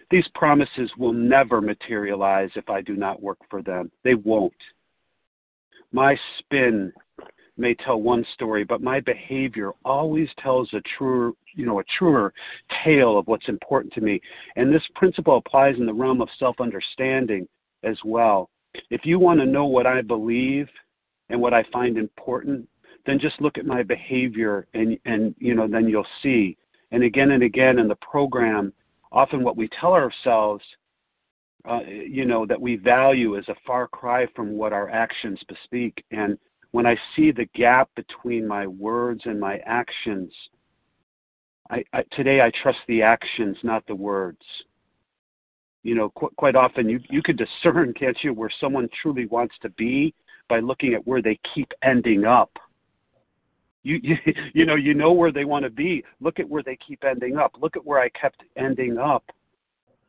[0.10, 3.92] These promises will never materialize if I do not work for them.
[4.04, 4.54] They won't.
[5.92, 6.92] My spin
[7.58, 12.34] may tell one story, but my behavior always tells a truer, you know, a truer
[12.84, 14.22] tale of what's important to me.
[14.56, 17.48] And this principle applies in the realm of self-understanding
[17.84, 18.50] as well.
[18.90, 20.68] If you want to know what I believe
[21.30, 22.68] and what I find important,
[23.06, 26.58] then just look at my behavior and and you know then you'll see.
[26.92, 28.74] And again and again in the program,
[29.12, 30.64] often what we tell ourselves,
[31.68, 36.04] uh, you know, that we value is a far cry from what our actions bespeak.
[36.12, 36.38] And
[36.78, 40.32] when I see the gap between my words and my actions,
[41.72, 44.44] I, I, today I trust the actions, not the words.
[45.82, 49.56] You know, qu- quite often you you can discern, can't you, where someone truly wants
[49.64, 50.14] to be
[50.50, 52.52] by looking at where they keep ending up.
[53.82, 54.16] You, you
[54.54, 56.04] you know you know where they want to be.
[56.22, 57.54] Look at where they keep ending up.
[57.60, 59.24] Look at where i kept ending up.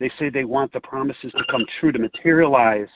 [0.00, 2.92] They say they want the promises to come true to materialize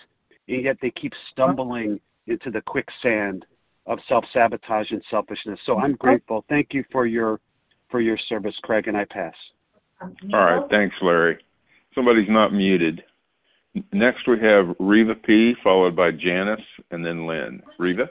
[0.46, 3.46] and yet they keep stumbling into the quicksand
[3.86, 5.58] of self-sabotage and selfishness.
[5.66, 6.44] So i'm grateful.
[6.48, 7.40] Thank you for your
[7.90, 9.34] for your service craig and i pass.
[10.32, 11.38] All right thanks larry.
[11.94, 13.02] Somebody's not muted.
[13.92, 17.62] Next we have reva p followed by janice and then lynn.
[17.78, 18.08] Reva?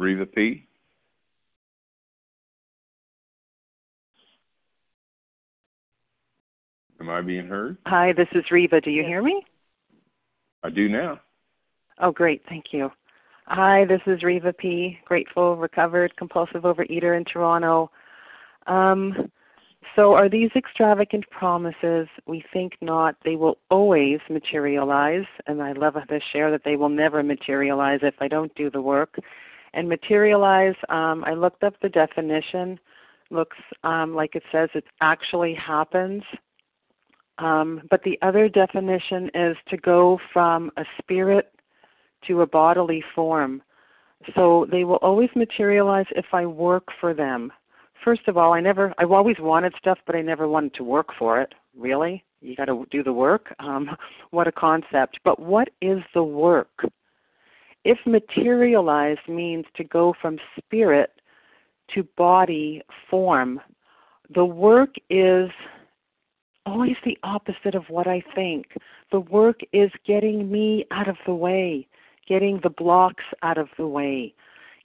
[0.00, 0.66] Reva P.
[7.00, 7.78] Am I being heard?
[7.86, 8.80] Hi, this is Reva.
[8.80, 9.42] Do you hear me?
[10.62, 11.18] I do now.
[11.98, 12.42] Oh, great.
[12.48, 12.90] Thank you.
[13.46, 14.98] Hi, this is Reva P.
[15.06, 17.90] Grateful, recovered, compulsive overeater in Toronto.
[18.66, 19.30] Um,
[19.96, 22.06] so, are these extravagant promises?
[22.26, 23.16] We think not.
[23.24, 25.24] They will always materialize.
[25.46, 28.82] And I love to share that they will never materialize if I don't do the
[28.82, 29.16] work.
[29.72, 32.78] And materialize, um, I looked up the definition.
[33.30, 36.22] Looks um, like it says it actually happens.
[37.40, 41.52] Um, but the other definition is to go from a spirit
[42.26, 43.62] to a bodily form.
[44.34, 47.50] So they will always materialize if I work for them.
[48.04, 51.08] First of all, I never, I've always wanted stuff, but I never wanted to work
[51.18, 51.54] for it.
[51.76, 52.24] Really?
[52.42, 53.54] You got to do the work?
[53.58, 53.96] Um,
[54.30, 55.18] what a concept.
[55.24, 56.84] But what is the work?
[57.84, 61.10] If materialize means to go from spirit
[61.94, 63.60] to body form,
[64.34, 65.48] the work is
[66.70, 68.66] always the opposite of what I think.
[69.10, 71.88] The work is getting me out of the way,
[72.28, 74.34] getting the blocks out of the way,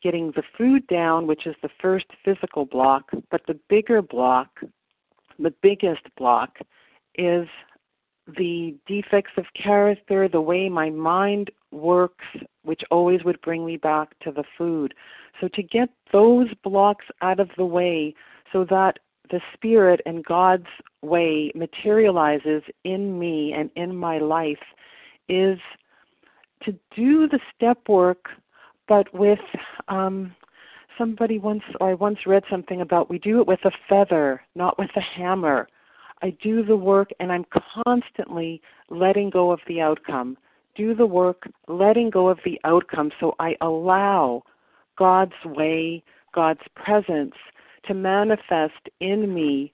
[0.01, 4.61] getting the food down, which is the first physical block, but the bigger block,
[5.38, 6.57] the biggest block,
[7.17, 7.47] is
[8.38, 12.25] the defects of character, the way my mind works,
[12.63, 14.95] which always would bring me back to the food.
[15.39, 18.15] So to get those blocks out of the way
[18.51, 18.97] so that
[19.30, 20.67] the Spirit and God's
[21.01, 24.57] way materializes in me and in my life
[25.30, 25.59] is
[26.63, 28.30] to do the step work,
[28.88, 29.39] but with
[29.88, 30.34] um,
[30.97, 34.78] somebody once, or I once read something about we do it with a feather, not
[34.80, 35.67] with a hammer.
[36.21, 37.45] I do the work and I'm
[37.84, 40.38] constantly letting go of the outcome.
[40.76, 44.43] Do the work, letting go of the outcome so I allow
[44.97, 46.03] God's way,
[46.34, 47.36] God's presence
[47.88, 49.73] to manifest in me.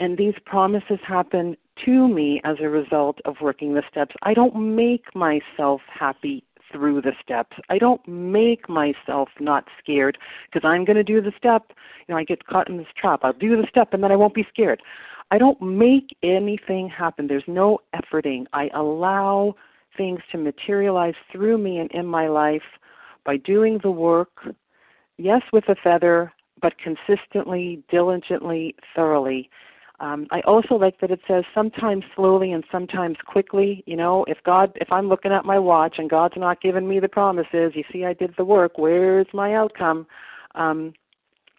[0.00, 4.14] And these promises happen to me as a result of working the steps.
[4.22, 7.56] I don't make myself happy through the steps.
[7.68, 11.72] I don't make myself not scared because I'm going to do the step.
[12.06, 13.20] You know, I get caught in this trap.
[13.22, 14.82] I'll do the step and then I won't be scared.
[15.30, 17.26] I don't make anything happen.
[17.26, 18.46] There's no efforting.
[18.52, 19.54] I allow
[19.96, 22.62] things to materialize through me and in my life
[23.24, 24.54] by doing the work,
[25.18, 29.50] yes, with a feather, but consistently, diligently, thoroughly.
[30.00, 33.82] Um, I also like that it says sometimes slowly and sometimes quickly.
[33.86, 37.00] You know, if God, if I'm looking at my watch and God's not giving me
[37.00, 38.78] the promises, you see, I did the work.
[38.78, 40.06] Where's my outcome?
[40.54, 40.92] Um,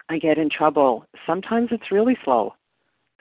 [0.07, 1.05] I get in trouble.
[1.27, 2.53] Sometimes it's really slow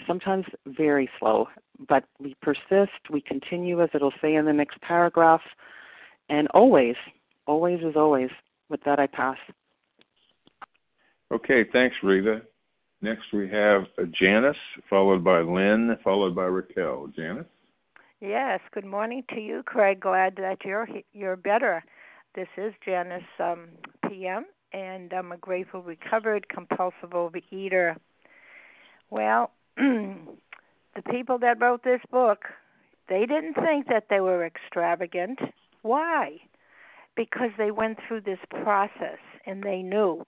[0.07, 1.49] sometimes very slow,
[1.89, 5.41] but we persist, we continue, as it'll say in the next paragraph,
[6.29, 6.97] and always,
[7.47, 8.31] always is always.
[8.69, 9.39] With that, I pass.
[11.31, 12.43] Okay, thanks, Rita.
[13.03, 13.83] Next, we have
[14.19, 14.57] Janice,
[14.89, 17.09] followed by Lynn, followed by Raquel.
[17.15, 17.47] Janice.
[18.21, 18.61] Yes.
[18.73, 20.01] Good morning to you, Craig.
[20.01, 21.85] Glad that you're you're better.
[22.35, 23.69] This is Janice um,
[24.09, 27.97] PM, and I'm a grateful, recovered, compulsive overeater.
[29.11, 32.47] Well, the people that wrote this book,
[33.09, 35.39] they didn't think that they were extravagant.
[35.83, 36.39] Why?
[37.15, 40.25] Because they went through this process and they knew.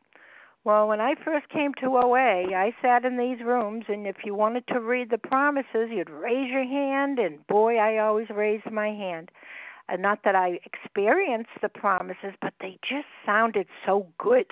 [0.63, 4.35] Well, when I first came to OA, I sat in these rooms, and if you
[4.35, 8.89] wanted to read the promises, you'd raise your hand, and boy, I always raised my
[8.89, 9.31] hand.
[9.89, 14.47] And not that I experienced the promises, but they just sounded so good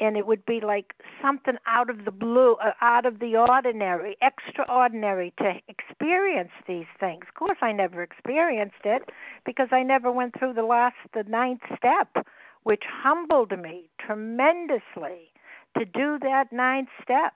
[0.00, 4.16] and it would be like something out of the blue, uh, out of the ordinary,
[4.22, 7.24] extraordinary to experience these things.
[7.28, 9.10] Of course, I never experienced it
[9.44, 12.26] because I never went through the last, the ninth step,
[12.62, 15.29] which humbled me tremendously
[15.78, 17.34] to do that ninth step.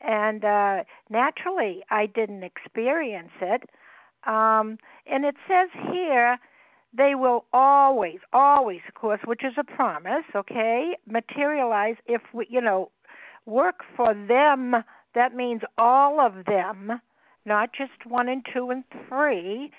[0.00, 3.62] And uh, naturally, I didn't experience it.
[4.26, 6.38] Um, and it says here
[6.96, 12.60] they will always, always, of course, which is a promise, okay, materialize if we, you
[12.60, 12.90] know,
[13.46, 14.76] work for them.
[15.14, 17.00] That means all of them,
[17.44, 19.70] not just one and two and three.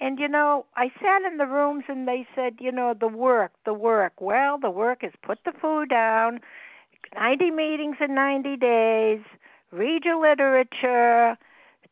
[0.00, 3.52] And you know, I sat in the rooms and they said, you know, the work,
[3.64, 4.14] the work.
[4.20, 6.40] Well, the work is put the food down,
[7.14, 9.20] 90 meetings in 90 days,
[9.70, 11.36] read your literature,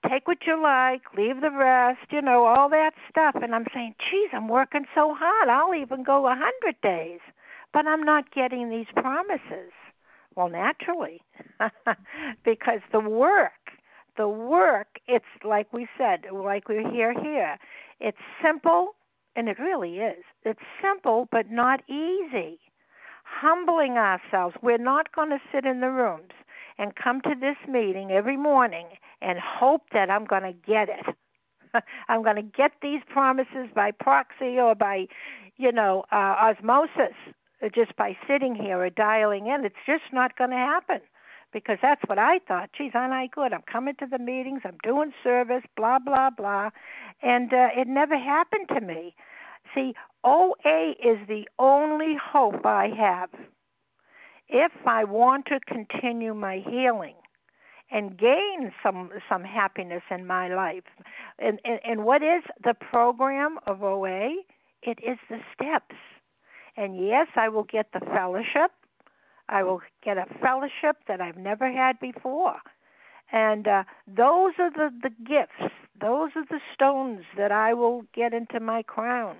[0.09, 3.35] take what you like, leave the rest, you know, all that stuff.
[3.43, 5.49] And I'm saying, geez, I'm working so hard.
[5.49, 7.21] I'll even go a hundred days,
[7.73, 9.73] but I'm not getting these promises.
[10.37, 11.21] Well, naturally,
[12.45, 13.53] because the work,
[14.17, 17.59] the work, it's like we said, like we hear here,
[17.99, 18.95] it's simple,
[19.37, 20.25] and it really is.
[20.45, 22.59] It's simple, but not easy.
[23.31, 24.57] Humbling ourselves.
[24.61, 26.33] We're not going to sit in the rooms
[26.79, 28.87] and come to this meeting every morning
[29.23, 31.15] and hope that I'm going to get it.
[32.09, 35.07] I'm going to get these promises by proxy or by,
[35.57, 37.15] you know, uh, osmosis,
[37.63, 39.65] uh, just by sitting here or dialing in.
[39.65, 41.01] It's just not going to happen
[41.53, 42.71] because that's what I thought.
[42.77, 43.53] Geez, aren't I good?
[43.53, 46.71] I'm coming to the meetings, I'm doing service, blah, blah, blah.
[47.23, 49.15] And uh, it never happened to me.
[49.75, 49.95] See,
[50.25, 53.31] OA is the only hope I have.
[54.49, 57.15] if I want to continue my healing
[57.91, 60.85] and gain some some happiness in my life.
[61.39, 64.35] And, and and what is the program of OA?
[64.83, 65.97] It is the steps.
[66.77, 68.73] And yes, I will get the fellowship.
[69.49, 72.57] I will get a fellowship that I've never had before.
[73.33, 78.33] And uh, those are the, the gifts, those are the stones that I will get
[78.35, 79.37] into my crown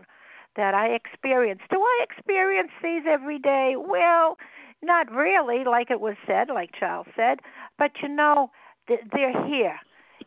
[0.61, 1.63] that I experience.
[1.71, 3.77] Do I experience these every day?
[3.79, 4.37] Well,
[4.83, 7.39] not really, like it was said, like Charles said,
[7.79, 8.51] but you know,
[8.87, 9.79] they're here.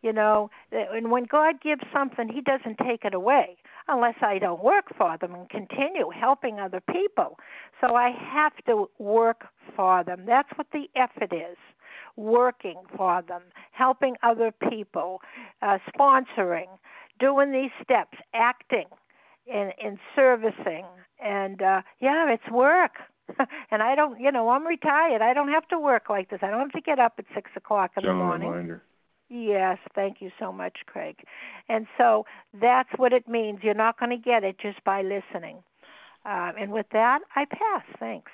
[0.01, 3.57] You know, and when God gives something, He doesn't take it away
[3.87, 7.37] unless I don't work for them and continue helping other people.
[7.79, 10.23] So I have to work for them.
[10.25, 11.57] That's what the effort is
[12.15, 15.21] working for them, helping other people,
[15.61, 16.67] uh, sponsoring,
[17.19, 18.87] doing these steps, acting,
[19.45, 20.85] in in servicing,
[21.23, 22.91] and uh, yeah, it's work.
[23.71, 25.21] and I don't, you know, I'm retired.
[25.21, 26.39] I don't have to work like this.
[26.41, 28.49] I don't have to get up at six o'clock in General the morning.
[28.49, 28.83] Reminder.
[29.29, 31.15] Yes, thank you so much, Craig.
[31.69, 32.25] And so
[32.59, 33.59] that's what it means.
[33.63, 35.63] You're not going to get it just by listening.
[36.25, 37.83] Uh, and with that, I pass.
[37.99, 38.31] Thanks.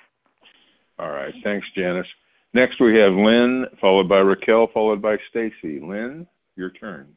[0.98, 1.32] All right.
[1.42, 2.06] Thanks, Janice.
[2.52, 5.80] Next, we have Lynn, followed by Raquel, followed by Stacy.
[5.80, 7.16] Lynn, your turn.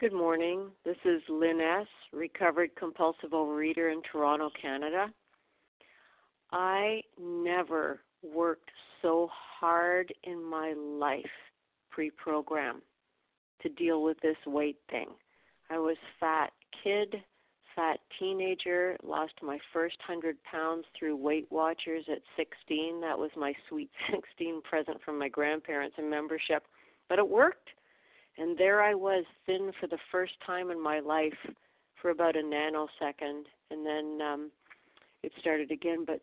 [0.00, 0.70] Good morning.
[0.82, 5.08] This is Lynn S., recovered compulsive overeater in Toronto, Canada.
[6.50, 8.70] I never worked
[9.02, 11.30] so hard in my life
[11.90, 12.80] pre program
[13.60, 15.08] to deal with this weight thing.
[15.68, 17.16] I was fat kid,
[17.76, 23.02] fat teenager, lost my first 100 pounds through Weight Watchers at 16.
[23.02, 26.62] That was my sweet 16 present from my grandparents and membership.
[27.06, 27.68] But it worked.
[28.40, 31.36] And there I was, thin for the first time in my life
[32.00, 33.44] for about a nanosecond.
[33.70, 34.50] And then um,
[35.22, 36.20] it started again, but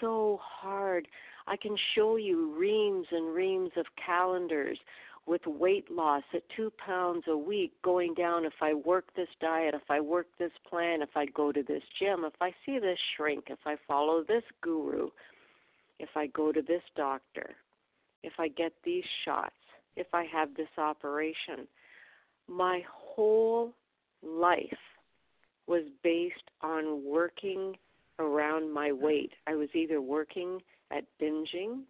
[0.00, 1.08] so hard.
[1.48, 4.78] I can show you reams and reams of calendars
[5.26, 9.74] with weight loss at two pounds a week going down if I work this diet,
[9.74, 12.98] if I work this plan, if I go to this gym, if I see this
[13.16, 15.10] shrink, if I follow this guru,
[15.98, 17.50] if I go to this doctor,
[18.22, 19.54] if I get these shots,
[19.98, 21.66] if I have this operation.
[22.48, 23.72] My whole
[24.22, 24.78] life
[25.66, 27.76] was based on working
[28.18, 29.32] around my weight.
[29.46, 31.82] I was either working at binging,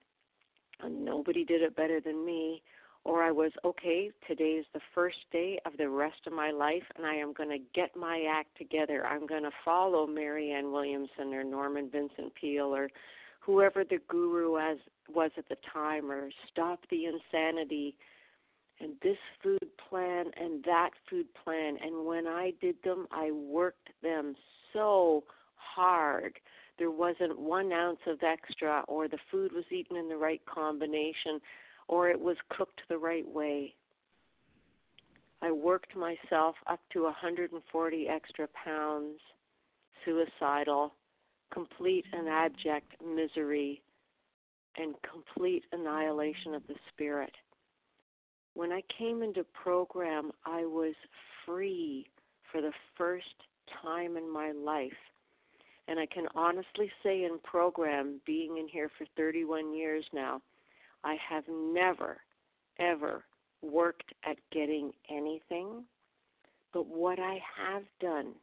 [0.82, 2.62] and nobody did it better than me,
[3.04, 6.82] or I was, okay, today is the first day of the rest of my life,
[6.96, 9.06] and I am going to get my act together.
[9.06, 12.90] I'm going to follow Marianne Williamson or Norman Vincent Peale or
[13.40, 14.78] whoever the guru as
[15.08, 17.94] was at the time, or stop the insanity
[18.80, 21.76] and this food plan and that food plan.
[21.82, 24.34] And when I did them, I worked them
[24.72, 25.24] so
[25.56, 26.38] hard.
[26.78, 31.40] There wasn't one ounce of extra, or the food was eaten in the right combination,
[31.88, 33.74] or it was cooked the right way.
[35.42, 39.18] I worked myself up to 140 extra pounds,
[40.04, 40.94] suicidal,
[41.52, 43.82] complete and abject misery,
[44.76, 47.32] and complete annihilation of the spirit.
[48.54, 50.94] When I came into program, I was
[51.44, 52.06] free
[52.50, 53.26] for the first
[53.82, 54.92] time in my life
[55.88, 60.42] and I can honestly say in program, being in here for 31 years now,
[61.02, 62.18] I have never,
[62.78, 63.24] ever
[63.62, 65.84] worked at getting anything.
[66.74, 68.34] But what I have done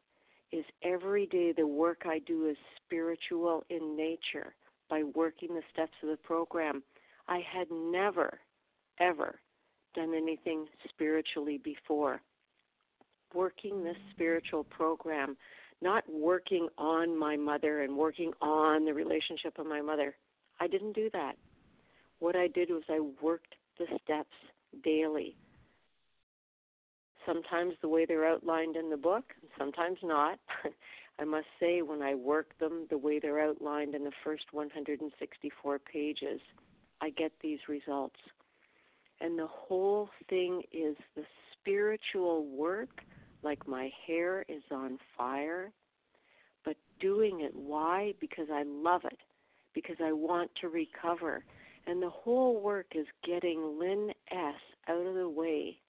[0.52, 4.54] is every day the work I do is spiritual in nature
[4.89, 6.84] by working the steps of the program.
[7.28, 8.39] I had never,
[9.00, 9.39] ever
[9.96, 12.22] done anything spiritually before.
[13.34, 15.36] Working this spiritual program
[15.82, 20.16] not working on my mother and working on the relationship of my mother.
[20.60, 21.36] I didn't do that.
[22.20, 24.36] What I did was I worked the steps
[24.84, 25.36] daily.
[27.26, 30.39] Sometimes the way they're outlined in the book, sometimes not.
[31.19, 35.80] I must say, when I work them the way they're outlined in the first 164
[35.80, 36.41] pages,
[37.01, 38.19] I get these results.
[39.21, 41.23] And the whole thing is the
[41.53, 43.01] spiritual work
[43.43, 45.71] like my hair is on fire,
[46.65, 47.55] but doing it.
[47.55, 48.13] Why?
[48.19, 49.19] Because I love it,
[49.73, 51.45] because I want to recover.
[51.88, 54.55] And the whole work is getting Lynn S.
[54.89, 55.80] out of the way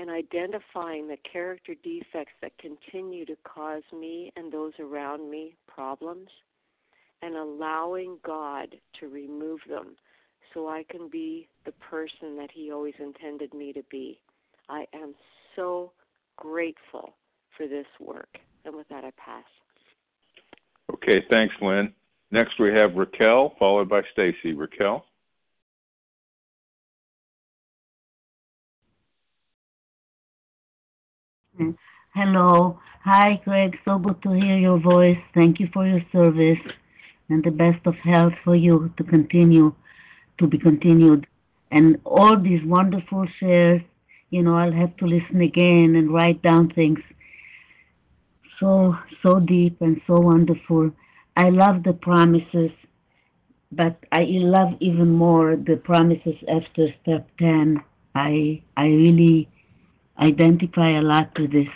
[0.00, 6.28] and identifying the character defects that continue to cause me and those around me problems
[7.20, 9.96] and allowing God to remove them
[10.54, 14.18] so I can be the person that He always intended me to be.
[14.70, 15.14] I am
[15.54, 15.92] so
[16.36, 17.14] grateful
[17.56, 18.38] for this work.
[18.64, 19.44] And with that, I pass.
[20.94, 21.92] Okay, thanks, Lynn.
[22.30, 24.54] Next, we have Raquel, followed by Stacy.
[24.54, 25.04] Raquel.
[32.14, 32.78] Hello.
[33.04, 33.76] Hi, Craig.
[33.84, 35.18] So good to hear your voice.
[35.34, 36.58] Thank you for your service
[37.28, 39.74] and the best of health for you to continue,
[40.38, 41.26] to be continued.
[41.70, 43.82] And all these wonderful shares,
[44.30, 46.98] you know, I'll have to listen again and write down things.
[48.58, 50.90] So, so deep and so wonderful.
[51.36, 52.70] I love the promises,
[53.70, 57.82] but I love even more the promises after step 10.
[58.14, 59.48] I, I really
[60.20, 61.68] identify a lot with this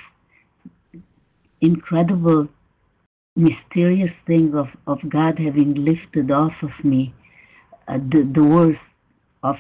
[1.61, 2.49] incredible,
[3.37, 7.15] mysterious thing of, of God having lifted off of me
[7.89, 8.81] uh, the, the worst
[9.43, 9.57] of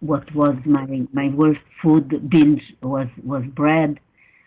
[0.00, 3.98] what was my, my worst food binge was, was bread.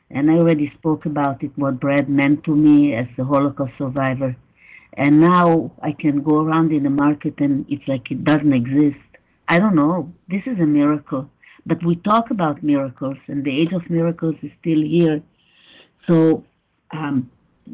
[0.09, 4.35] And I already spoke about it, what bread meant to me as a Holocaust survivor.
[4.93, 8.99] And now I can go around in the market and it's like it doesn't exist.
[9.47, 10.11] I don't know.
[10.29, 11.29] This is a miracle.
[11.65, 15.21] But we talk about miracles, and the age of miracles is still here.
[16.07, 16.43] So
[16.91, 17.29] um,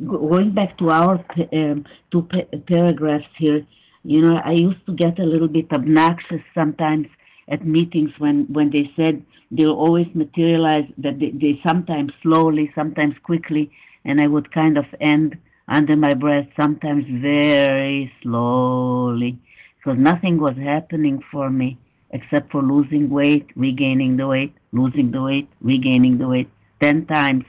[0.05, 1.23] going back to our
[1.53, 3.65] um, two pa- paragraphs here,
[4.03, 7.07] you know, I used to get a little bit obnoxious sometimes
[7.49, 13.15] at meetings when when they said they'll always materialize that they, they sometimes slowly, sometimes
[13.23, 13.71] quickly,
[14.03, 15.37] and I would kind of end
[15.69, 19.37] under my breath, sometimes very slowly,
[19.77, 21.77] because nothing was happening for me
[22.11, 26.49] except for losing weight, regaining the weight, losing the weight, regaining the weight,
[26.79, 27.43] ten times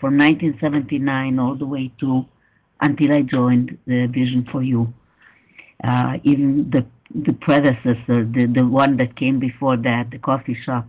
[0.00, 2.24] from 1979 all the way to
[2.80, 4.92] until I joined the Vision for You.
[5.84, 10.86] Uh, even the the predecessor, the, the one that came before that, the coffee shop,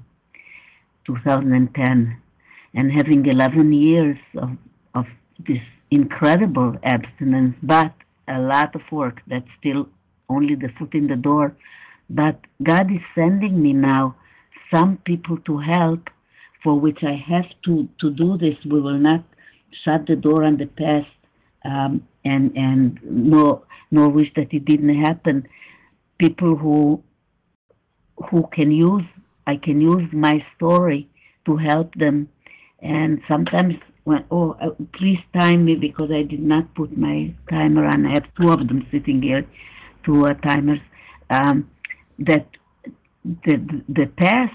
[1.06, 2.18] 2010,
[2.74, 4.51] and having 11 years of,
[4.95, 5.06] of
[5.45, 5.60] this
[5.91, 7.93] incredible abstinence, but
[8.28, 9.88] a lot of work that's still
[10.30, 11.56] only the foot in the door.
[12.10, 14.16] But God is sending me now
[14.72, 16.10] some people to help
[16.64, 18.56] for which I have to, to do this.
[18.66, 19.24] We will not
[19.84, 21.08] shut the door on the past
[21.66, 25.47] um, and and nor nor wish that it didn't happen.
[26.20, 27.01] People who
[28.30, 29.04] who can use
[29.47, 31.10] I can use my story
[31.45, 32.30] to help them,
[32.82, 37.86] and sometimes when oh uh, please time me because I did not put my timer
[37.86, 38.06] on.
[38.06, 39.45] I have two of them sitting here,
[40.06, 40.80] two uh, timers.
[41.30, 41.70] Um,
[42.20, 42.47] that
[43.45, 44.53] the the past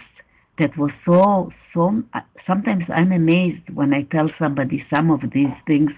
[0.59, 2.03] that was so so
[2.47, 5.91] sometimes I'm amazed when I tell somebody some of these things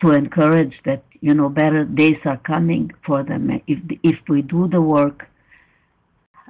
[0.00, 3.60] to encourage that you know better days are coming for them.
[3.66, 5.28] If if we do the work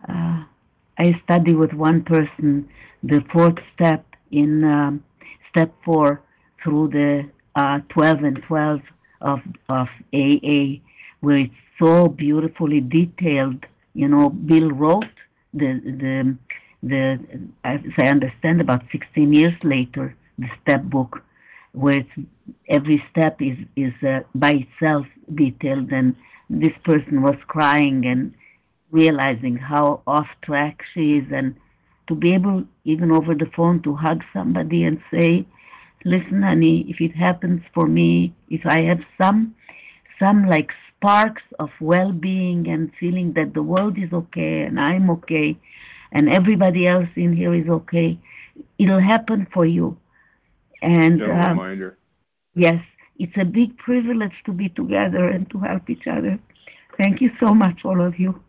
[0.09, 0.45] uh,
[0.99, 2.69] I study with one person
[3.03, 5.05] the fourth step in um,
[5.51, 6.23] step four
[6.63, 8.81] through the uh, 12 and 12
[9.21, 10.81] of of AA
[11.21, 13.65] where it's so beautifully detailed
[13.95, 15.05] you know Bill wrote
[15.53, 16.37] the the
[16.85, 17.19] the,
[17.65, 21.23] as I understand, about 16 years later, the step book,
[21.73, 22.05] where
[22.69, 26.15] every step is is uh, by itself detailed, and
[26.51, 28.35] this person was crying and
[28.91, 31.55] realizing how off track she is, and
[32.07, 35.47] to be able, even over the phone, to hug somebody and say,
[36.05, 39.55] "Listen, honey, if it happens for me, if I have some,
[40.19, 40.71] some like
[41.05, 45.57] sparks of well-being and feeling that the world is okay and I'm okay."
[46.15, 48.19] and everybody else in here is okay,
[48.79, 49.99] it'll happen for you.
[50.81, 51.99] And um, reminder.
[52.55, 52.81] yes,
[53.19, 56.39] it's a big privilege to be together and to help each other.
[56.97, 58.41] Thank you so much, all of you,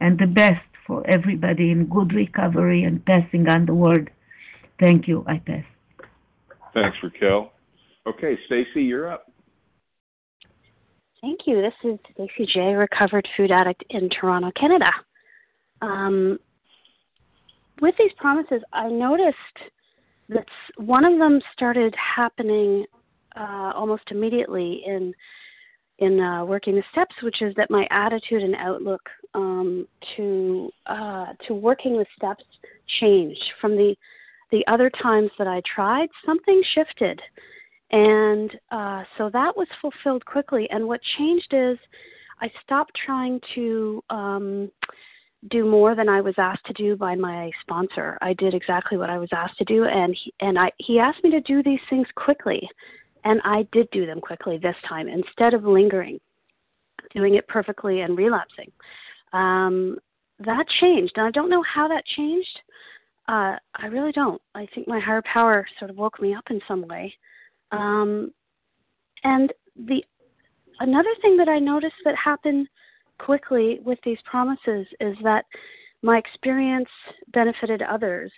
[0.00, 4.10] and the best for everybody in good recovery and passing on the word.
[4.78, 5.24] Thank you.
[5.26, 5.64] I pass.
[6.74, 7.52] Thanks, Raquel.
[8.06, 9.25] Okay, Stacy, you're up.
[11.26, 11.60] Thank you.
[11.60, 14.92] This is Stacy J, recovered food addict in Toronto, Canada.
[15.82, 16.38] Um,
[17.80, 19.36] with these promises, I noticed
[20.28, 20.46] that
[20.76, 22.84] one of them started happening
[23.34, 25.12] uh, almost immediately in
[25.98, 29.02] in uh, working the steps, which is that my attitude and outlook
[29.34, 32.44] um, to uh, to working the steps
[33.00, 33.96] changed from the
[34.52, 36.08] the other times that I tried.
[36.24, 37.20] Something shifted,
[37.90, 40.68] and uh, so that was fulfilled quickly.
[40.70, 41.78] And what changed is
[42.40, 44.70] I stopped trying to um,
[45.50, 48.18] do more than I was asked to do by my sponsor.
[48.20, 51.22] I did exactly what I was asked to do, and he, and I he asked
[51.22, 52.68] me to do these things quickly,
[53.24, 56.18] and I did do them quickly this time instead of lingering,
[57.14, 58.72] doing it perfectly and relapsing.
[59.32, 59.98] Um,
[60.40, 62.60] that changed, and I don't know how that changed.
[63.28, 64.40] Uh, I really don't.
[64.54, 67.14] I think my higher power sort of woke me up in some way,
[67.72, 68.32] um,
[69.24, 70.02] and the
[70.80, 72.68] another thing that I noticed that happened
[73.18, 75.44] quickly with these promises is that
[76.02, 76.88] my experience
[77.32, 78.30] benefited others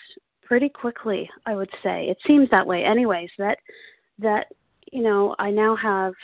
[0.42, 2.06] pretty quickly, I would say.
[2.08, 3.58] It seems that way anyways, that
[4.18, 4.46] that
[4.92, 6.14] you know, I now have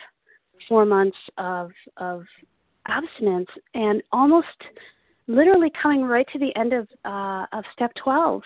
[0.69, 2.23] 4 months of of
[2.87, 4.47] abstinence and almost
[5.27, 8.43] literally coming right to the end of uh of step 12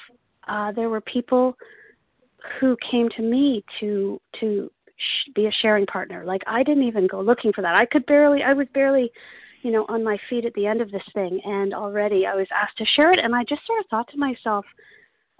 [0.47, 1.57] uh there were people
[2.61, 6.24] who came to me to to sh- be a sharing partner.
[6.24, 7.74] Like i didn't even go looking for that.
[7.74, 9.11] I could barely i was barely
[9.62, 12.47] you know on my feet at the end of this thing and already i was
[12.55, 14.64] asked to share it and i just sort of thought to myself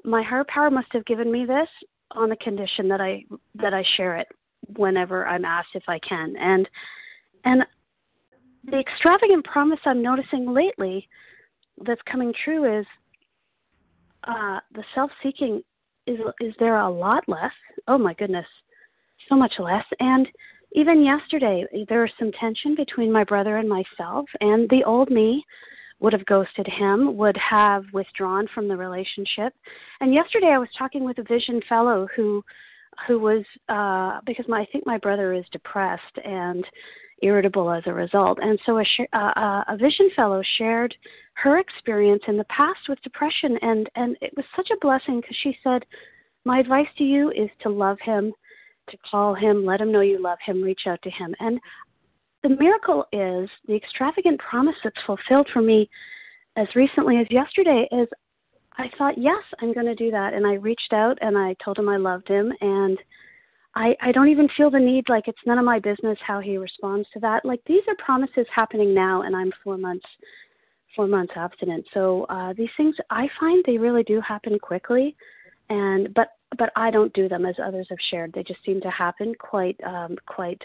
[0.05, 1.69] my higher power must have given me this
[2.13, 3.23] on the condition that i
[3.55, 4.27] that i share it
[4.77, 6.35] whenever i'm asked if i can.
[6.37, 6.69] And
[7.45, 7.65] and
[8.65, 11.09] the extravagant promise I'm noticing lately
[11.87, 12.87] that's coming true is
[14.25, 15.63] uh, the self-seeking
[16.09, 17.53] is is there a lot less.
[17.87, 18.47] Oh my goodness,
[19.29, 19.85] so much less.
[20.01, 20.27] And
[20.73, 25.45] even yesterday, there was some tension between my brother and myself, and the old me
[26.01, 29.53] would have ghosted him, would have withdrawn from the relationship.
[30.01, 32.45] And yesterday, I was talking with a vision fellow who
[33.07, 36.65] who was uh because my I think my brother is depressed and
[37.23, 38.39] irritable as a result.
[38.41, 40.95] And so a, sh- uh, a vision fellow shared
[41.35, 45.37] her experience in the past with depression, and and it was such a blessing because
[45.43, 45.85] she said,
[46.45, 48.33] "My advice to you is to love him,
[48.91, 51.61] to call him, let him know you love him, reach out to him." And
[52.43, 55.89] the miracle is the extravagant promise that's fulfilled for me
[56.57, 58.09] as recently as yesterday is
[58.79, 60.35] I thought, yes, I'm going to do that.
[60.35, 62.53] And I reached out and I told him I loved him.
[62.61, 62.97] And
[63.75, 66.57] I, I don't even feel the need like it's none of my business how he
[66.57, 67.45] responds to that.
[67.45, 70.07] Like these are promises happening now and I'm four months
[70.97, 71.85] four months abstinent.
[71.95, 75.17] So uh these things I find they really do happen quickly
[75.69, 78.33] and but but I don't do them as others have shared.
[78.33, 80.63] They just seem to happen quite um quite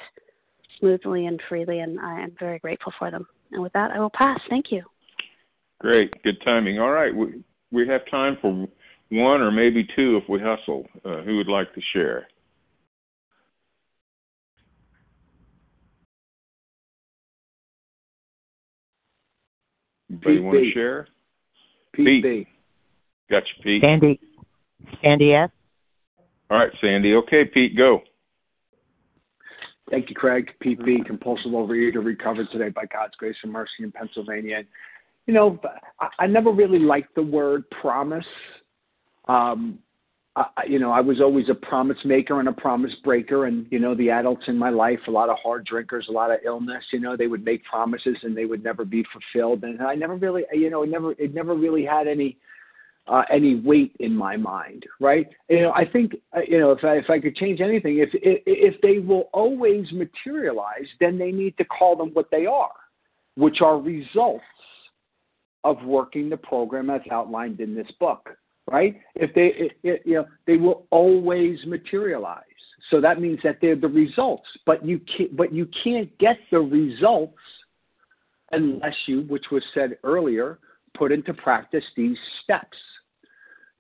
[0.80, 3.28] smoothly and freely and I am very grateful for them.
[3.52, 4.40] And with that I will pass.
[4.50, 4.84] Thank you.
[5.80, 6.12] Great.
[6.24, 6.80] Good timing.
[6.80, 7.14] All right.
[7.14, 8.66] We we have time for
[9.12, 10.88] one or maybe two if we hustle.
[11.04, 12.28] Uh, who would like to share?
[20.26, 21.08] Anybody Pete want to share?
[21.94, 22.24] Pete, Pete.
[22.24, 22.48] B.
[23.30, 23.82] Got you, Pete.
[23.84, 24.20] Sandy.
[25.02, 25.50] Sandy S.
[26.50, 27.16] All right, Sandy.
[27.16, 28.02] Okay, Pete, go.
[29.90, 30.52] Thank you, Craig.
[30.60, 31.02] Pete B.
[31.06, 34.58] Compulsive overeater recovered today by God's grace and mercy in Pennsylvania.
[34.58, 34.68] And,
[35.28, 35.60] you know,
[36.00, 38.26] I, I never really liked the word promise.
[39.28, 39.80] Um,
[40.36, 43.46] I, you know, I was always a promise maker and a promise breaker.
[43.46, 46.32] And, you know, the adults in my life, a lot of hard drinkers, a lot
[46.32, 49.64] of illness, you know, they would make promises and they would never be fulfilled.
[49.64, 52.38] And I never really, you know, it never, it never really had any,
[53.08, 55.28] uh, any weight in my mind, right?
[55.50, 58.10] You know, I think, uh, you know, if I, if I could change anything, if,
[58.14, 62.72] if, if they will always materialize, then they need to call them what they are,
[63.36, 64.44] which are results
[65.64, 68.30] of working the program as outlined in this book
[68.72, 69.00] right?
[69.16, 72.44] If they, it, it, you know, they will always materialize.
[72.90, 76.60] So that means that they're the results, but you can't, but you can't get the
[76.60, 77.38] results
[78.52, 80.60] unless you, which was said earlier,
[80.96, 82.78] put into practice these steps.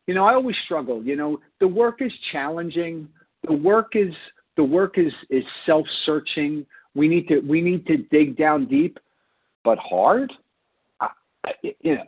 [0.07, 1.03] You know, I always struggle.
[1.03, 3.07] You know, the work is challenging.
[3.45, 4.13] The work is
[4.55, 6.65] the work is is self-searching.
[6.95, 8.99] We need to we need to dig down deep,
[9.63, 10.31] but hard
[11.61, 12.03] you know,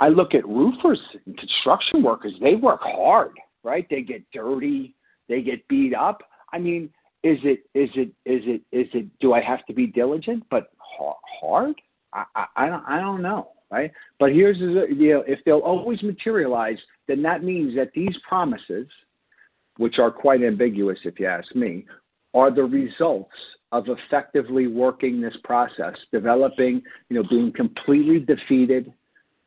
[0.00, 2.32] I look at roofers and construction workers.
[2.40, 3.32] They work hard,
[3.62, 3.86] right?
[3.90, 4.94] They get dirty,
[5.28, 6.22] they get beat up.
[6.52, 6.90] I mean,
[7.22, 9.06] is it is it is it is it?
[9.20, 10.70] Do I have to be diligent but
[11.40, 11.74] hard?
[12.12, 13.90] I I, I don't I don't know, right?
[14.18, 18.86] But here's you know, if they'll always materialize, then that means that these promises,
[19.76, 21.86] which are quite ambiguous, if you ask me,
[22.34, 23.34] are the results
[23.72, 28.92] of effectively working this process, developing, you know, being completely defeated,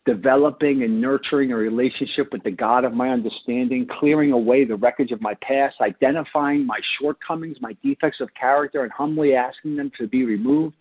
[0.06, 5.12] developing and nurturing a relationship with the God of my understanding, clearing away the wreckage
[5.12, 10.08] of my past, identifying my shortcomings, my defects of character, and humbly asking them to
[10.08, 10.76] be removed,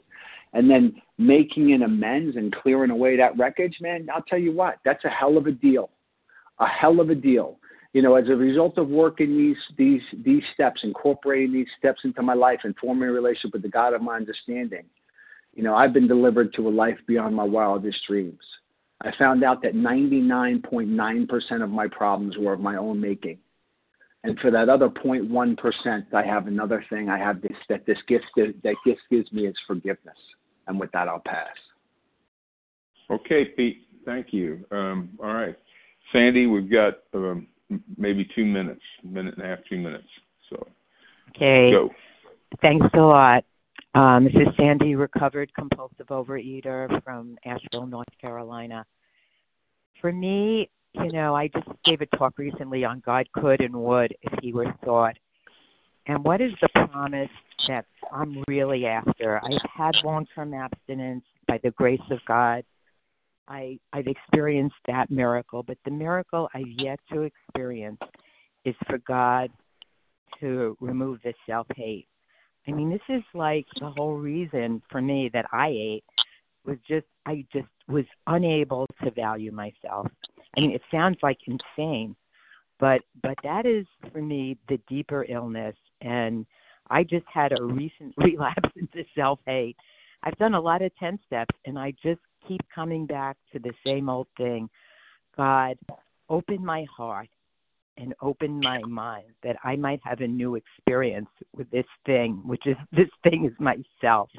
[0.52, 4.78] and then making an amends and clearing away that wreckage, man, I'll tell you what,
[4.84, 5.90] that's a hell of a deal.
[6.58, 7.59] A hell of a deal
[7.92, 12.22] you know, as a result of working these these these steps, incorporating these steps into
[12.22, 14.84] my life and forming a relationship with the God of my understanding,
[15.54, 18.42] you know, I've been delivered to a life beyond my wildest dreams.
[19.02, 23.38] I found out that 99.9% of my problems were of my own making.
[24.22, 27.08] And for that other 0.1%, I have another thing.
[27.08, 30.18] I have this that this gift that gift gives me is forgiveness.
[30.66, 31.48] And with that, I'll pass.
[33.10, 33.86] Okay, Pete.
[34.04, 34.64] Thank you.
[34.70, 35.56] Um, all right,
[36.12, 37.46] Sandy, we've got um,
[37.96, 40.08] maybe two minutes, minute and a half, two minutes.
[40.48, 40.66] So
[41.30, 41.70] okay.
[41.70, 41.90] Go.
[42.60, 43.44] Thanks a lot.
[43.94, 48.84] Um, this is Sandy, recovered compulsive overeater from Asheville, North Carolina.
[50.00, 54.14] For me, you know, I just gave a talk recently on God could and would
[54.22, 55.16] if He were thought.
[56.06, 57.30] And what is the promise
[57.68, 59.40] that I'm really after?
[59.44, 62.64] I've had long term abstinence by the grace of God.
[63.50, 67.98] I, I've experienced that miracle, but the miracle I've yet to experience
[68.64, 69.50] is for God
[70.38, 72.06] to remove the self hate.
[72.68, 76.04] I mean, this is like the whole reason for me that I ate
[76.64, 80.06] was just I just was unable to value myself.
[80.56, 82.14] I mean, it sounds like insane,
[82.78, 86.46] but but that is for me the deeper illness and
[86.88, 89.76] I just had a recent relapse into self-hate.
[90.22, 93.72] I've done a lot of 10 steps and I just keep coming back to the
[93.84, 94.68] same old thing.
[95.36, 95.76] God,
[96.28, 97.28] open my heart
[97.96, 102.66] and open my mind that I might have a new experience with this thing, which
[102.66, 104.30] is this thing is myself.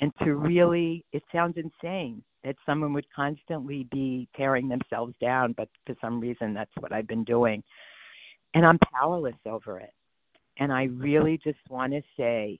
[0.00, 5.68] And to really, it sounds insane that someone would constantly be tearing themselves down, but
[5.86, 7.62] for some reason that's what I've been doing.
[8.54, 9.92] And I'm powerless over it.
[10.58, 12.58] And I really just want to say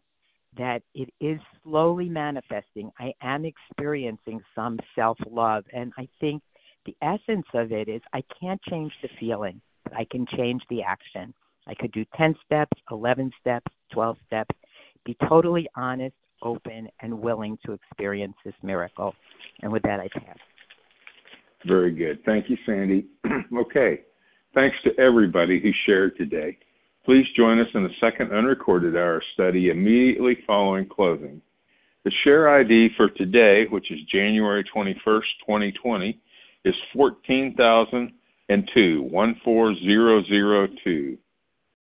[0.59, 2.91] that it is slowly manifesting.
[2.99, 5.65] I am experiencing some self love.
[5.73, 6.43] And I think
[6.85, 10.83] the essence of it is I can't change the feeling, but I can change the
[10.83, 11.35] action.
[11.67, 14.55] I could do 10 steps, 11 steps, 12 steps,
[15.05, 19.15] be totally honest, open, and willing to experience this miracle.
[19.63, 20.39] And with that, I pass.
[21.67, 22.25] Very good.
[22.25, 23.07] Thank you, Sandy.
[23.57, 24.03] okay.
[24.55, 26.59] Thanks to everybody who shared today.
[27.07, 31.41] Please join us in the second unrecorded hour study immediately following closing.
[32.05, 36.19] The share ID for today, which is January 21st, 2020,
[36.65, 38.11] is 14,002,
[39.45, 41.19] 14002.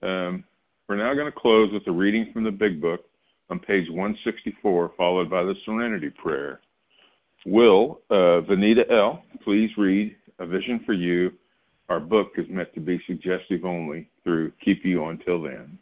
[0.03, 0.45] Um,
[0.89, 3.05] we're now going to close with a reading from the Big Book
[3.51, 6.61] on page 164, followed by the Serenity Prayer.
[7.45, 9.23] Will uh, Vanita L.
[9.45, 11.31] please read A Vision for You
[11.91, 15.79] our book is meant to be suggestive only through Keep You Until Then.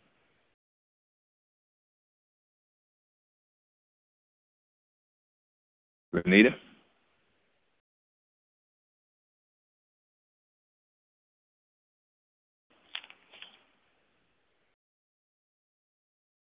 [6.25, 6.51] Anita?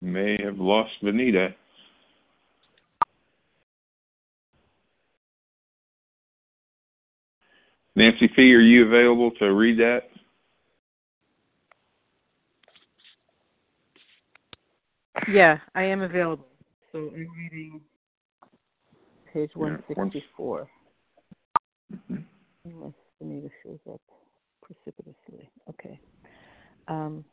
[0.02, 1.54] May have lost Vanita.
[7.96, 10.11] Nancy F., are you available to read that?
[15.28, 16.48] Yeah, I am available.
[16.92, 17.82] So I'm reading
[19.34, 20.68] page 164.
[21.94, 22.16] Mm-hmm.
[22.66, 24.02] Unless Anita shows up
[24.62, 25.50] precipitously.
[25.70, 26.00] Okay.
[26.88, 27.24] Um,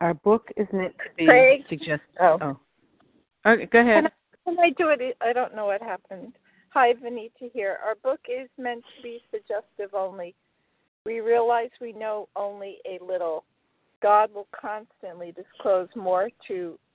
[0.00, 1.64] our book is meant to be Craig?
[1.68, 2.02] suggest.
[2.20, 2.38] Oh.
[2.40, 2.60] oh.
[3.46, 4.04] Okay, go ahead.
[4.04, 5.16] Can I, can I do it?
[5.20, 6.34] I don't know what happened.
[6.70, 7.78] Hi, Vanita here.
[7.84, 10.34] Our book is meant to be suggestive only.
[11.06, 13.44] We realize we know only a little.
[14.02, 16.78] God will constantly disclose more to